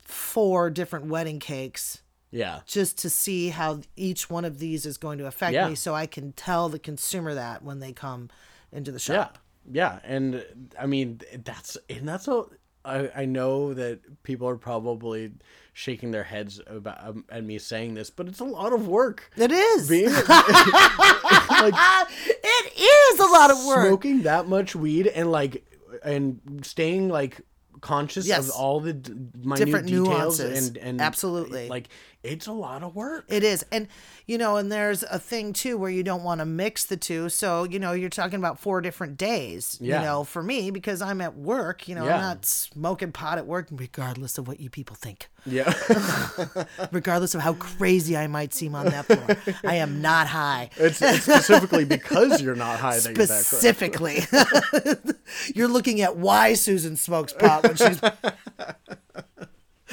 four 0.02 0.70
different 0.70 1.06
wedding 1.06 1.38
cakes 1.38 2.02
Yeah. 2.30 2.60
just 2.66 2.98
to 2.98 3.10
see 3.10 3.50
how 3.50 3.80
each 3.96 4.28
one 4.30 4.44
of 4.44 4.58
these 4.58 4.86
is 4.86 4.96
going 4.98 5.18
to 5.18 5.26
affect 5.26 5.54
Yeah. 5.54 5.68
me 5.68 5.74
so 5.74 5.94
I 5.94 6.06
can 6.06 6.32
tell 6.32 6.68
the 6.68 6.78
consumer 6.78 7.34
that 7.34 7.62
when 7.62 7.80
they 7.80 7.92
come 7.92 8.30
into 8.72 8.90
the 8.92 8.98
shop. 8.98 9.32
Yeah. 9.34 9.40
Yeah, 9.70 9.98
and 10.04 10.44
I 10.78 10.86
mean, 10.86 11.20
that's, 11.44 11.76
and 11.88 12.08
that's 12.08 12.28
a, 12.28 12.44
I, 12.84 13.10
I 13.16 13.24
know 13.24 13.72
that 13.74 14.22
people 14.22 14.48
are 14.48 14.56
probably 14.56 15.32
shaking 15.72 16.10
their 16.10 16.22
heads 16.22 16.60
about 16.66 17.06
um, 17.06 17.24
at 17.30 17.42
me 17.44 17.58
saying 17.58 17.94
this, 17.94 18.10
but 18.10 18.28
it's 18.28 18.40
a 18.40 18.44
lot 18.44 18.72
of 18.72 18.86
work. 18.86 19.30
It 19.36 19.50
is. 19.50 19.88
Being 19.88 20.04
it 20.10 20.24
is 22.78 23.20
a 23.20 23.26
lot 23.26 23.50
of 23.50 23.64
work. 23.64 23.88
smoking 23.88 24.22
that 24.22 24.46
much 24.48 24.76
weed 24.76 25.06
and 25.06 25.32
like 25.32 25.64
and 26.04 26.60
staying 26.62 27.08
like 27.08 27.40
conscious 27.84 28.26
Yes. 28.26 28.48
of 28.48 28.50
all 28.56 28.80
the 28.80 28.94
d- 28.94 29.12
minute 29.42 29.64
Different 29.64 29.86
details 29.86 30.40
nuances. 30.40 30.68
and 30.68 30.76
and 30.78 31.00
Absolutely. 31.00 31.66
Eh, 31.66 31.68
like 31.70 31.88
it's 32.22 32.46
a 32.46 32.52
lot 32.52 32.82
of 32.82 32.94
work. 32.96 33.26
It 33.28 33.44
is. 33.44 33.66
And, 33.70 33.86
you 34.26 34.38
know, 34.38 34.56
and 34.56 34.72
there's 34.72 35.02
a 35.02 35.18
thing 35.18 35.52
too 35.52 35.76
where 35.76 35.90
you 35.90 36.02
don't 36.02 36.22
want 36.24 36.38
to 36.40 36.46
mix 36.46 36.86
the 36.86 36.96
two. 36.96 37.28
So, 37.28 37.64
you 37.64 37.78
know, 37.78 37.92
you're 37.92 38.08
talking 38.08 38.38
about 38.38 38.58
four 38.58 38.80
different 38.80 39.18
days, 39.18 39.76
Yeah. 39.78 39.98
you 40.00 40.06
know, 40.06 40.24
for 40.24 40.42
me, 40.42 40.70
because 40.70 41.02
I'm 41.02 41.20
at 41.20 41.36
work, 41.36 41.86
you 41.86 41.94
know, 41.94 42.06
Yeah. 42.06 42.14
I'm 42.16 42.20
not 42.22 42.46
smoking 42.46 43.12
pot 43.12 43.36
at 43.36 43.46
work, 43.46 43.68
regardless 43.70 44.38
of 44.38 44.48
what 44.48 44.58
you 44.58 44.70
people 44.70 44.96
think, 44.96 45.28
Yeah. 45.46 45.72
regardless 46.92 47.34
of 47.34 47.40
how 47.40 47.54
crazy 47.54 48.16
I 48.16 48.26
might 48.26 48.54
seem 48.54 48.74
on 48.74 48.86
that 48.86 49.04
floor. 49.06 49.54
I 49.64 49.76
am 49.76 50.00
not 50.00 50.26
high. 50.26 50.70
it's, 50.76 51.02
it's 51.02 51.24
specifically 51.24 51.84
because 51.84 52.40
you're 52.40 52.54
not 52.54 52.78
high 52.78 52.98
that 52.98 53.16
you're 53.16 53.26
that 53.26 53.44
crazy. 53.44 53.44
Specifically, 53.44 55.14
you're 55.54 55.68
looking 55.68 56.00
at 56.00 56.16
why 56.16 56.54
Susan 56.54 56.96
smokes 56.96 57.32
pot 57.32 57.62
when 57.64 57.76
she's 57.76 58.00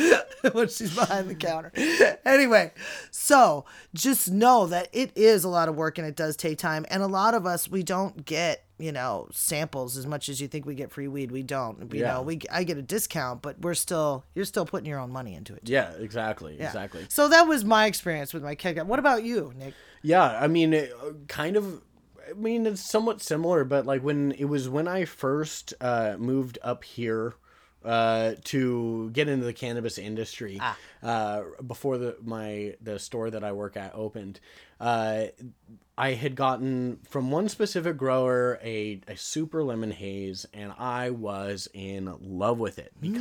when 0.53 0.67
she's 0.67 0.95
behind 0.95 1.29
the 1.29 1.35
counter. 1.35 1.71
Anyway, 2.25 2.71
so 3.11 3.65
just 3.93 4.31
know 4.31 4.67
that 4.67 4.89
it 4.91 5.11
is 5.15 5.43
a 5.43 5.49
lot 5.49 5.69
of 5.69 5.75
work 5.75 5.97
and 5.97 6.07
it 6.07 6.15
does 6.15 6.35
take 6.35 6.57
time. 6.57 6.85
And 6.89 7.03
a 7.03 7.07
lot 7.07 7.33
of 7.33 7.45
us, 7.45 7.69
we 7.69 7.83
don't 7.83 8.25
get 8.25 8.65
you 8.79 8.91
know 8.91 9.27
samples 9.31 9.95
as 9.95 10.07
much 10.07 10.27
as 10.27 10.41
you 10.41 10.47
think 10.47 10.65
we 10.65 10.73
get 10.73 10.91
free 10.91 11.07
weed. 11.07 11.31
We 11.31 11.43
don't. 11.43 11.93
You 11.93 12.01
Yeah. 12.01 12.13
know, 12.13 12.21
we 12.23 12.39
I 12.51 12.63
get 12.63 12.77
a 12.77 12.81
discount, 12.81 13.41
but 13.41 13.59
we're 13.61 13.75
still 13.75 14.25
you're 14.33 14.45
still 14.45 14.65
putting 14.65 14.87
your 14.89 14.99
own 14.99 15.11
money 15.11 15.35
into 15.35 15.53
it. 15.53 15.61
Yeah, 15.65 15.91
exactly. 15.99 16.57
Yeah. 16.57 16.67
Exactly. 16.67 17.05
So 17.09 17.27
that 17.29 17.43
was 17.47 17.63
my 17.63 17.85
experience 17.85 18.33
with 18.33 18.43
my 18.43 18.55
keg. 18.55 18.81
What 18.81 18.99
about 18.99 19.23
you, 19.23 19.53
Nick? 19.57 19.73
Yeah, 20.01 20.23
I 20.23 20.47
mean, 20.47 20.73
it, 20.73 20.93
kind 21.27 21.55
of. 21.55 21.81
I 22.27 22.33
mean, 22.33 22.65
it's 22.65 22.81
somewhat 22.81 23.21
similar, 23.21 23.63
but 23.65 23.85
like 23.85 24.01
when 24.03 24.31
it 24.31 24.45
was 24.45 24.69
when 24.69 24.87
I 24.87 25.03
first 25.05 25.73
uh, 25.81 26.15
moved 26.17 26.57
up 26.63 26.83
here 26.85 27.33
uh, 27.83 28.33
to 28.45 29.09
get 29.11 29.27
into 29.27 29.45
the 29.45 29.53
cannabis 29.53 29.97
industry, 29.97 30.57
Ah. 30.61 30.77
uh, 31.03 31.43
before 31.65 31.97
the 31.97 32.15
my 32.23 32.75
the 32.81 32.99
store 32.99 33.29
that 33.31 33.43
I 33.43 33.51
work 33.53 33.75
at 33.77 33.93
opened, 33.95 34.39
uh, 34.79 35.25
I 35.97 36.13
had 36.13 36.35
gotten 36.35 36.99
from 37.09 37.31
one 37.31 37.49
specific 37.49 37.97
grower 37.97 38.59
a, 38.63 39.01
a 39.07 39.15
super 39.17 39.63
lemon 39.63 39.91
haze, 39.91 40.45
and 40.53 40.73
I 40.77 41.09
was 41.11 41.67
in 41.73 42.13
love 42.21 42.59
with 42.59 42.79
it 42.79 42.91
Mm. 43.01 43.13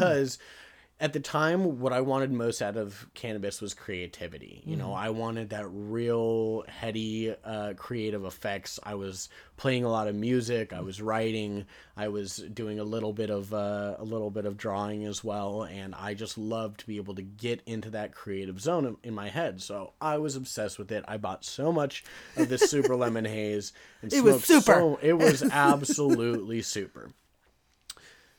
At 1.00 1.14
the 1.14 1.20
time, 1.20 1.80
what 1.80 1.92
I 1.94 2.02
wanted 2.02 2.30
most 2.30 2.60
out 2.60 2.76
of 2.76 3.06
cannabis 3.14 3.60
was 3.62 3.72
creativity. 3.72 4.62
You 4.66 4.76
Mm-hmm. 4.76 4.86
know, 4.86 4.92
I 4.92 5.08
wanted 5.08 5.48
that 5.50 5.66
real 5.68 6.62
heady, 6.68 7.34
uh, 7.42 7.72
creative 7.76 8.24
effects. 8.24 8.78
I 8.82 8.94
was 8.96 9.28
playing 9.56 9.84
a 9.84 9.90
lot 9.90 10.08
of 10.08 10.14
music. 10.14 10.72
I 10.74 10.80
was 10.80 11.00
writing. 11.00 11.64
I 11.96 12.08
was 12.08 12.36
doing 12.36 12.78
a 12.78 12.84
little 12.84 13.12
bit 13.14 13.30
of 13.30 13.52
uh, 13.54 13.96
a 13.98 14.04
little 14.04 14.30
bit 14.30 14.44
of 14.44 14.56
drawing 14.58 15.04
as 15.06 15.24
well, 15.24 15.64
and 15.64 15.94
I 15.94 16.12
just 16.14 16.36
loved 16.36 16.80
to 16.80 16.86
be 16.86 16.96
able 16.98 17.14
to 17.14 17.22
get 17.22 17.62
into 17.66 17.90
that 17.90 18.14
creative 18.14 18.60
zone 18.60 18.84
in, 18.84 18.96
in 19.02 19.14
my 19.14 19.30
head. 19.30 19.62
So 19.62 19.94
I 20.00 20.18
was 20.18 20.36
obsessed 20.36 20.78
with 20.78 20.92
it. 20.92 21.04
I 21.08 21.16
bought 21.16 21.44
so 21.44 21.72
much 21.72 22.04
of 22.36 22.48
this 22.50 22.70
super 22.70 22.94
lemon 23.04 23.24
haze. 23.24 23.72
And 24.02 24.12
It 24.12 24.22
was 24.22 24.44
super. 24.44 24.60
So, 24.62 24.98
it 25.02 25.14
was 25.14 25.42
absolutely 25.50 26.60
super. 26.62 27.10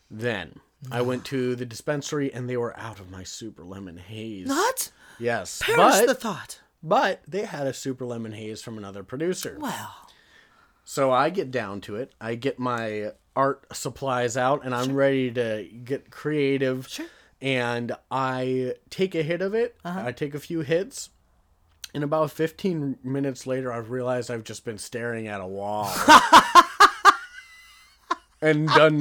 Then 0.09 0.59
I 0.89 1.01
went 1.01 1.25
to 1.25 1.55
the 1.55 1.65
dispensary 1.65 2.33
and 2.33 2.49
they 2.49 2.57
were 2.57 2.77
out 2.79 2.99
of 2.99 3.11
my 3.11 3.23
super 3.23 3.63
lemon 3.63 3.97
haze. 3.97 4.47
What? 4.47 4.91
Yes. 5.19 5.61
Perish 5.61 5.77
but, 5.99 6.07
the 6.07 6.15
thought. 6.15 6.61
but 6.81 7.21
they 7.27 7.45
had 7.45 7.67
a 7.67 7.73
super 7.73 8.05
lemon 8.05 8.31
haze 8.31 8.61
from 8.63 8.77
another 8.77 9.03
producer. 9.03 9.57
Well, 9.59 10.07
So 10.83 11.11
I 11.11 11.29
get 11.29 11.51
down 11.51 11.81
to 11.81 11.95
it. 11.97 12.13
I 12.19 12.35
get 12.35 12.57
my 12.57 13.11
art 13.35 13.65
supplies 13.71 14.35
out 14.35 14.65
and 14.65 14.73
I'm 14.73 14.95
ready 14.95 15.29
to 15.31 15.67
get 15.83 16.09
creative. 16.09 16.87
Sure. 16.87 17.05
And 17.41 17.91
I 18.09 18.75
take 18.89 19.13
a 19.15 19.23
hit 19.23 19.41
of 19.41 19.53
it. 19.53 19.75
Uh-huh. 19.85 20.03
I 20.05 20.11
take 20.11 20.33
a 20.33 20.39
few 20.39 20.61
hits. 20.61 21.09
And 21.93 22.03
about 22.03 22.31
15 22.31 22.99
minutes 23.03 23.45
later, 23.45 23.71
I 23.71 23.77
realize 23.77 24.29
I've 24.29 24.43
just 24.45 24.63
been 24.63 24.77
staring 24.77 25.27
at 25.27 25.41
a 25.41 25.45
wall. 25.47 25.91
and 28.41 28.67
done. 28.67 28.99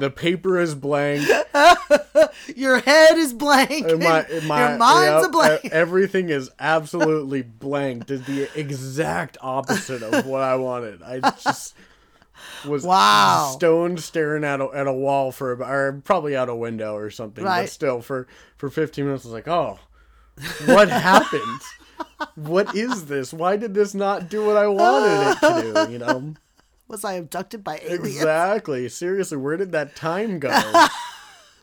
The 0.00 0.12
paper 0.14 0.58
is 0.58 0.74
blank. 0.74 1.26
your 2.56 2.78
head 2.78 3.16
is 3.16 3.32
blank. 3.32 3.88
And 3.88 4.00
my, 4.00 4.26
my, 4.44 4.68
your 4.68 4.78
mind's 4.78 5.22
yep, 5.22 5.24
a 5.24 5.28
blank. 5.28 5.64
Everything 5.66 6.28
is 6.28 6.50
absolutely 6.58 7.42
blank. 7.42 8.06
Did 8.06 8.26
the 8.26 8.48
exact 8.58 9.38
opposite 9.40 10.02
of 10.02 10.26
what 10.26 10.42
I 10.42 10.56
wanted. 10.56 11.02
I 11.02 11.20
just 11.30 11.74
was 12.66 12.84
Wow. 12.84 13.52
stoned 13.54 14.00
staring 14.00 14.44
at 14.44 14.60
a, 14.60 14.68
at 14.74 14.86
a 14.86 14.92
wall 14.92 15.32
for 15.32 15.62
or 15.62 16.00
probably 16.04 16.36
out 16.36 16.48
a 16.48 16.54
window 16.54 16.96
or 16.96 17.10
something. 17.10 17.44
Right. 17.44 17.62
But 17.62 17.70
still, 17.70 18.00
for 18.00 18.26
for 18.56 18.70
15 18.70 19.04
minutes, 19.04 19.24
I 19.24 19.28
was 19.28 19.34
like, 19.34 19.48
oh, 19.48 19.78
what 20.66 20.88
happened? 20.88 21.60
what 22.34 22.74
is 22.74 23.06
this? 23.06 23.32
Why 23.32 23.56
did 23.56 23.74
this 23.74 23.94
not 23.94 24.28
do 24.28 24.44
what 24.44 24.56
I 24.56 24.66
wanted 24.66 25.30
it 25.30 25.38
to 25.40 25.86
do? 25.86 25.92
You 25.92 25.98
know. 25.98 26.34
Was 26.88 27.04
I 27.04 27.14
abducted 27.14 27.64
by 27.64 27.78
aliens? 27.82 28.16
Exactly. 28.16 28.88
Seriously, 28.88 29.38
where 29.38 29.56
did 29.56 29.72
that 29.72 29.96
time 29.96 30.38
go? 30.38 30.50
Have 30.50 30.90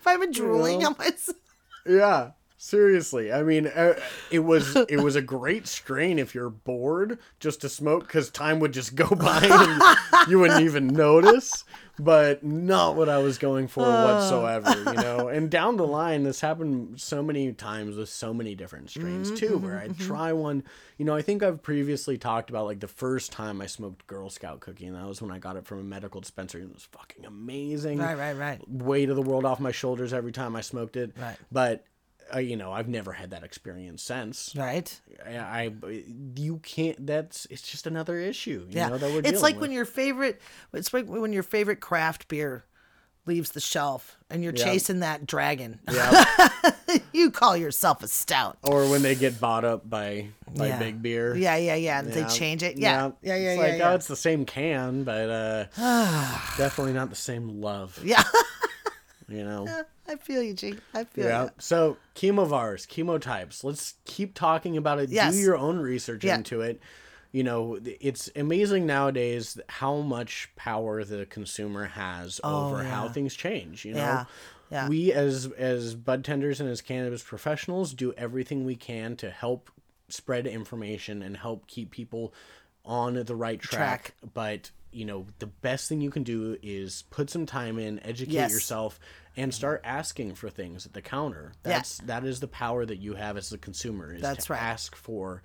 I 0.06 0.18
been 0.18 0.32
drooling 0.32 0.80
know? 0.80 0.88
on 0.88 0.96
myself? 0.98 1.38
Yeah, 1.86 2.32
seriously. 2.60 3.32
I 3.32 3.42
mean, 3.42 3.68
uh, 3.68 4.00
it 4.30 4.40
was 4.40 4.76
it 4.76 5.02
was 5.02 5.16
a 5.16 5.22
great 5.22 5.66
strain 5.66 6.20
if 6.20 6.36
you're 6.36 6.50
bored 6.50 7.18
just 7.40 7.62
to 7.62 7.70
smoke 7.70 8.06
because 8.06 8.30
time 8.30 8.60
would 8.60 8.74
just 8.74 8.94
go 8.96 9.08
by 9.16 9.40
and 9.42 10.30
you 10.30 10.38
wouldn't 10.40 10.62
even 10.62 10.88
notice. 10.88 11.64
But 12.02 12.46
not 12.46 12.96
what 12.96 13.10
I 13.10 13.18
was 13.18 13.38
going 13.38 13.68
for 13.68 13.82
whatsoever, 13.84 14.74
you 14.88 14.94
know. 14.94 15.28
And 15.40 15.50
down 15.52 15.76
the 15.76 15.86
line, 15.86 16.24
this 16.24 16.40
happened 16.40 17.00
so 17.02 17.22
many 17.22 17.52
times 17.52 17.98
with 17.98 18.08
so 18.10 18.34
many 18.34 18.56
different 18.56 18.90
strains 18.90 19.32
too, 19.32 19.58
where 19.58 19.78
I'd 19.78 19.98
try 20.00 20.32
one. 20.32 20.64
You 20.98 21.04
know, 21.06 21.14
I 21.14 21.22
think 21.22 21.44
I've 21.44 21.62
previously 21.62 22.18
talked 22.18 22.50
about 22.50 22.66
like 22.66 22.80
the 22.80 22.88
first 22.88 23.32
time 23.34 23.60
I 23.62 23.66
smoked 23.68 24.08
Girl 24.08 24.30
Scout 24.30 24.62
cookie, 24.62 24.86
and 24.86 24.96
that 24.96 25.06
was 25.08 25.22
when 25.22 25.30
I 25.32 25.40
got 25.40 25.56
it 25.58 25.66
from 25.66 25.80
a 25.80 25.84
medical 25.84 26.22
dispensary. 26.22 26.62
and 26.62 26.72
It 26.72 26.76
was 26.76 26.84
fucking 26.86 27.26
amazing 27.26 27.98
Right, 28.00 28.18
right, 28.18 28.34
right. 28.38 28.62
weight 28.70 29.10
of 29.10 29.18
the 29.18 29.22
world 29.22 29.44
off 29.44 29.60
my 29.60 29.72
shoulders 29.72 30.14
every 30.14 30.32
time 30.32 30.56
I 30.56 30.62
smoked 30.62 30.96
it. 30.96 31.12
Right. 31.20 31.36
But 31.52 31.84
uh, 32.34 32.40
you 32.40 32.56
know, 32.56 32.72
I've 32.72 32.88
never 32.88 33.12
had 33.14 33.32
that 33.32 33.44
experience 33.44 34.02
since. 34.04 34.54
Right. 34.56 35.00
I, 35.26 35.38
I 35.38 35.72
you 36.36 36.58
can't. 36.64 37.06
That's 37.06 37.46
it's 37.50 37.62
just 37.62 37.88
another 37.88 38.18
issue. 38.20 38.66
You 38.70 38.78
Yeah. 38.78 38.90
know, 38.90 38.98
that 38.98 39.12
we're 39.12 39.22
it's 39.24 39.42
like 39.42 39.56
with. 39.56 39.62
when 39.64 39.72
your 39.72 39.86
favorite 39.86 40.42
it's 40.74 40.94
like 40.94 41.06
when 41.08 41.34
your 41.34 41.44
favorite 41.44 41.80
craft 41.80 42.28
beer 42.28 42.64
leaves 43.26 43.52
the 43.52 43.60
shelf 43.60 44.18
and 44.30 44.44
you're 44.44 44.54
Yeah. 44.56 44.64
chasing 44.64 45.02
that 45.02 45.28
dragon. 45.28 45.80
yeah, 45.92 46.26
you 47.14 47.30
call 47.30 47.56
yourself 47.56 48.02
a 48.02 48.08
stout. 48.08 48.58
or 48.64 48.90
when 48.90 49.02
they 49.04 49.14
get 49.14 49.40
bought 49.40 49.66
up 49.66 49.88
by 49.88 50.30
by 50.56 50.68
Yeah. 50.70 50.80
big 50.80 51.02
beer. 51.02 51.36
Yeah, 51.36 51.56
yeah, 51.58 51.76
yeah. 51.76 52.00
And 52.00 52.08
Yeah. 52.10 52.14
they 52.28 52.34
change 52.34 52.64
it. 52.64 52.78
Yeah. 52.78 53.12
Yeah, 53.22 53.36
yeah, 53.36 53.50
It's 53.52 53.58
yeah. 53.62 53.68
like 53.68 53.78
yeah. 53.80 53.92
oh, 53.92 53.96
it's 53.96 54.08
the 54.08 54.16
same 54.16 54.46
can, 54.46 55.04
but 55.04 55.30
uh, 55.30 55.66
definitely 56.58 56.94
not 56.94 57.10
the 57.12 57.16
same 57.16 57.62
love. 57.62 58.00
yeah. 58.04 58.24
You 59.28 59.44
know. 59.46 59.84
I 60.10 60.16
feel 60.16 60.42
you, 60.42 60.54
G. 60.54 60.76
I 60.94 61.04
feel 61.04 61.28
Yeah. 61.28 61.44
you. 61.44 61.50
So 61.60 61.98
chemovars, 62.16 62.88
chemotypes. 62.88 63.64
Let's 63.64 63.94
keep 64.06 64.34
talking 64.34 64.76
about 64.76 65.00
it. 65.00 65.10
Yes. 65.10 65.34
Do 65.36 65.40
your 65.40 65.56
own 65.58 65.80
research 65.80 66.24
Yeah. 66.24 66.36
into 66.36 66.62
it. 66.62 66.82
You 67.32 67.44
know, 67.44 67.78
it's 68.02 68.30
amazing 68.36 68.88
nowadays 68.88 69.60
how 69.70 69.98
much 69.98 70.50
power 70.56 71.04
the 71.04 71.28
consumer 71.28 71.86
has 71.86 72.42
oh, 72.44 72.66
over 72.66 72.84
how 72.84 73.06
Oh, 73.06 73.10
things 73.10 73.36
change. 73.36 73.86
You 73.86 73.94
know, 73.94 74.00
Yeah. 74.00 74.26
Yeah. 74.72 74.90
we 74.90 75.14
as 75.14 75.46
as 75.58 75.94
bud 75.94 76.24
tenders 76.26 76.60
and 76.60 76.68
as 76.70 76.82
cannabis 76.82 77.22
professionals 77.24 77.94
do 77.94 78.14
everything 78.14 78.66
we 78.66 78.76
can 78.76 79.16
to 79.18 79.30
help 79.30 79.70
spread 80.08 80.48
information 80.48 81.22
and 81.22 81.38
help 81.38 81.68
keep 81.68 81.92
people 81.92 82.34
on 82.84 83.14
the 83.14 83.36
right 83.36 83.60
track. 83.60 84.16
But 84.34 84.72
you 84.92 85.06
know, 85.06 85.28
the 85.38 85.46
best 85.46 85.88
thing 85.88 86.02
you 86.02 86.10
can 86.10 86.24
do 86.24 86.58
is 86.64 87.04
put 87.12 87.30
some 87.30 87.46
time 87.46 87.78
in, 87.78 88.00
educate 88.00 88.34
Yes. 88.34 88.52
yourself, 88.52 89.00
and 89.40 89.54
start 89.54 89.82
asking 89.84 90.36
for 90.36 90.50
things 90.50 90.86
at 90.86 90.94
the 90.94 91.02
counter. 91.02 91.54
Yeah. 91.66 91.82
That's 92.04 92.40
the 92.40 92.48
power 92.48 92.86
that 92.86 92.98
you 92.98 93.14
have 93.16 93.38
as 93.38 93.52
a 93.52 93.58
consumer. 93.58 94.14
Is 94.14 94.22
That's 94.22 94.46
to 94.48 94.54
right. 94.54 94.62
ask 94.62 94.96
for 94.96 95.42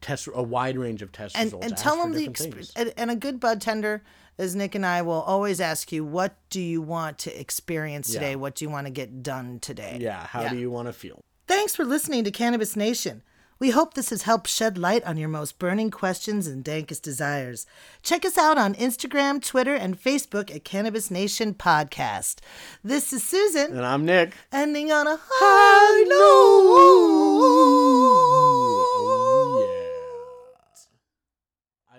test 0.00 0.28
a 0.34 0.42
wide 0.42 0.78
range 0.78 1.02
of 1.02 1.12
test 1.12 1.36
and 1.36 1.46
results. 1.46 1.66
and 1.66 1.76
tell 1.76 1.96
them 1.96 2.12
the 2.12 2.28
different 2.28 2.54
exp- 2.68 2.92
and, 2.96 3.10
a 3.10 3.16
good 3.16 3.38
bud 3.38 3.60
tender 3.60 4.02
as 4.38 4.54
Nick 4.56 4.74
and 4.74 4.86
I 4.86 5.02
will 5.02 5.20
always 5.20 5.60
ask 5.60 5.92
you 5.92 6.02
what 6.04 6.34
do 6.48 6.60
you 6.62 6.80
want 6.80 7.18
to 7.20 7.40
experience 7.40 8.10
today 8.10 8.30
Yeah. 8.30 8.36
what 8.36 8.54
do 8.54 8.64
you 8.64 8.70
want 8.70 8.86
to 8.86 8.90
get 8.90 9.22
done 9.22 9.58
today 9.60 9.98
Yeah, 10.00 10.26
how 10.26 10.48
do 10.48 10.56
you 10.56 10.70
want 10.70 10.88
to 10.88 10.94
feel? 10.94 11.20
thanks 11.46 11.76
for 11.76 11.84
listening 11.84 12.24
to 12.24 12.30
Cannabis 12.30 12.74
Nation 12.74 13.22
we 13.62 13.70
hope 13.70 13.94
this 13.94 14.10
has 14.10 14.22
helped 14.22 14.48
shed 14.48 14.76
light 14.76 15.04
on 15.04 15.16
your 15.16 15.28
most 15.28 15.56
burning 15.60 15.88
questions 15.88 16.48
and 16.48 16.64
dankest 16.64 17.00
desires. 17.02 17.64
Check 18.02 18.24
us 18.24 18.36
out 18.36 18.58
on 18.58 18.74
Instagram, 18.74 19.40
Twitter, 19.40 19.76
and 19.76 19.96
Facebook 20.02 20.52
at 20.52 20.64
Cannabis 20.64 21.12
Nation 21.12 21.54
Podcast. 21.54 22.40
This 22.82 23.12
is 23.12 23.22
Susan, 23.22 23.76
And 23.76 23.86
I'm 23.86 24.04
Nick. 24.04 24.34
ending 24.52 24.90
on 24.90 25.06
a 25.06 25.16
high 25.22 26.02
note. 26.08 28.41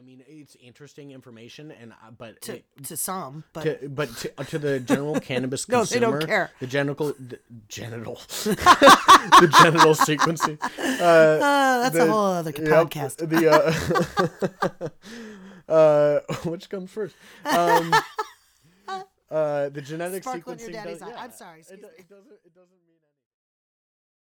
Mean, 0.03 0.23
it's 0.27 0.55
interesting 0.61 1.11
information, 1.11 1.71
and 1.71 1.91
uh, 1.93 2.11
but 2.17 2.41
To, 2.43 2.55
it- 2.57 2.65
to 2.85 2.95
some, 2.97 3.43
but 3.53 3.63
to, 3.63 3.89
but 3.89 4.15
to, 4.17 4.31
uh, 4.37 4.43
to 4.43 4.59
the 4.59 4.79
general 4.79 5.19
cannabis 5.29 5.67
No, 5.67 5.83
they 5.85 5.99
don't 5.99 6.25
care. 6.25 6.51
The 6.59 6.67
genital, 6.67 7.13
the 7.19 7.39
genital, 7.67 8.15
the 8.43 9.49
genital 9.61 9.93
sequencing. 9.95 10.57
Uh, 10.61 11.03
uh, 11.03 11.83
that's 11.83 11.95
a 11.95 11.99
the- 11.99 12.11
whole 12.11 12.25
other 12.25 12.51
yep, 12.51 12.67
podcast. 12.89 13.17
The 13.29 14.91
uh, 15.69 15.73
uh, 15.73 16.19
which 16.49 16.69
comes 16.69 16.91
first? 16.91 17.15
Um, 17.45 17.93
uh, 19.31 19.69
the 19.69 19.81
genetic 19.81 20.23
Sparkle 20.23 20.53
sequencing. 20.55 20.83
does- 20.83 21.01
eye. 21.01 21.13
I'm 21.17 21.31
sorry, 21.31 21.59
It, 21.61 21.61
excuse 21.61 21.79
do- 21.81 21.87
me. 21.87 21.93
it 21.97 22.09
doesn't. 22.09 22.39
It 22.45 22.53
doesn't 22.53 22.69
mean. 22.87 22.92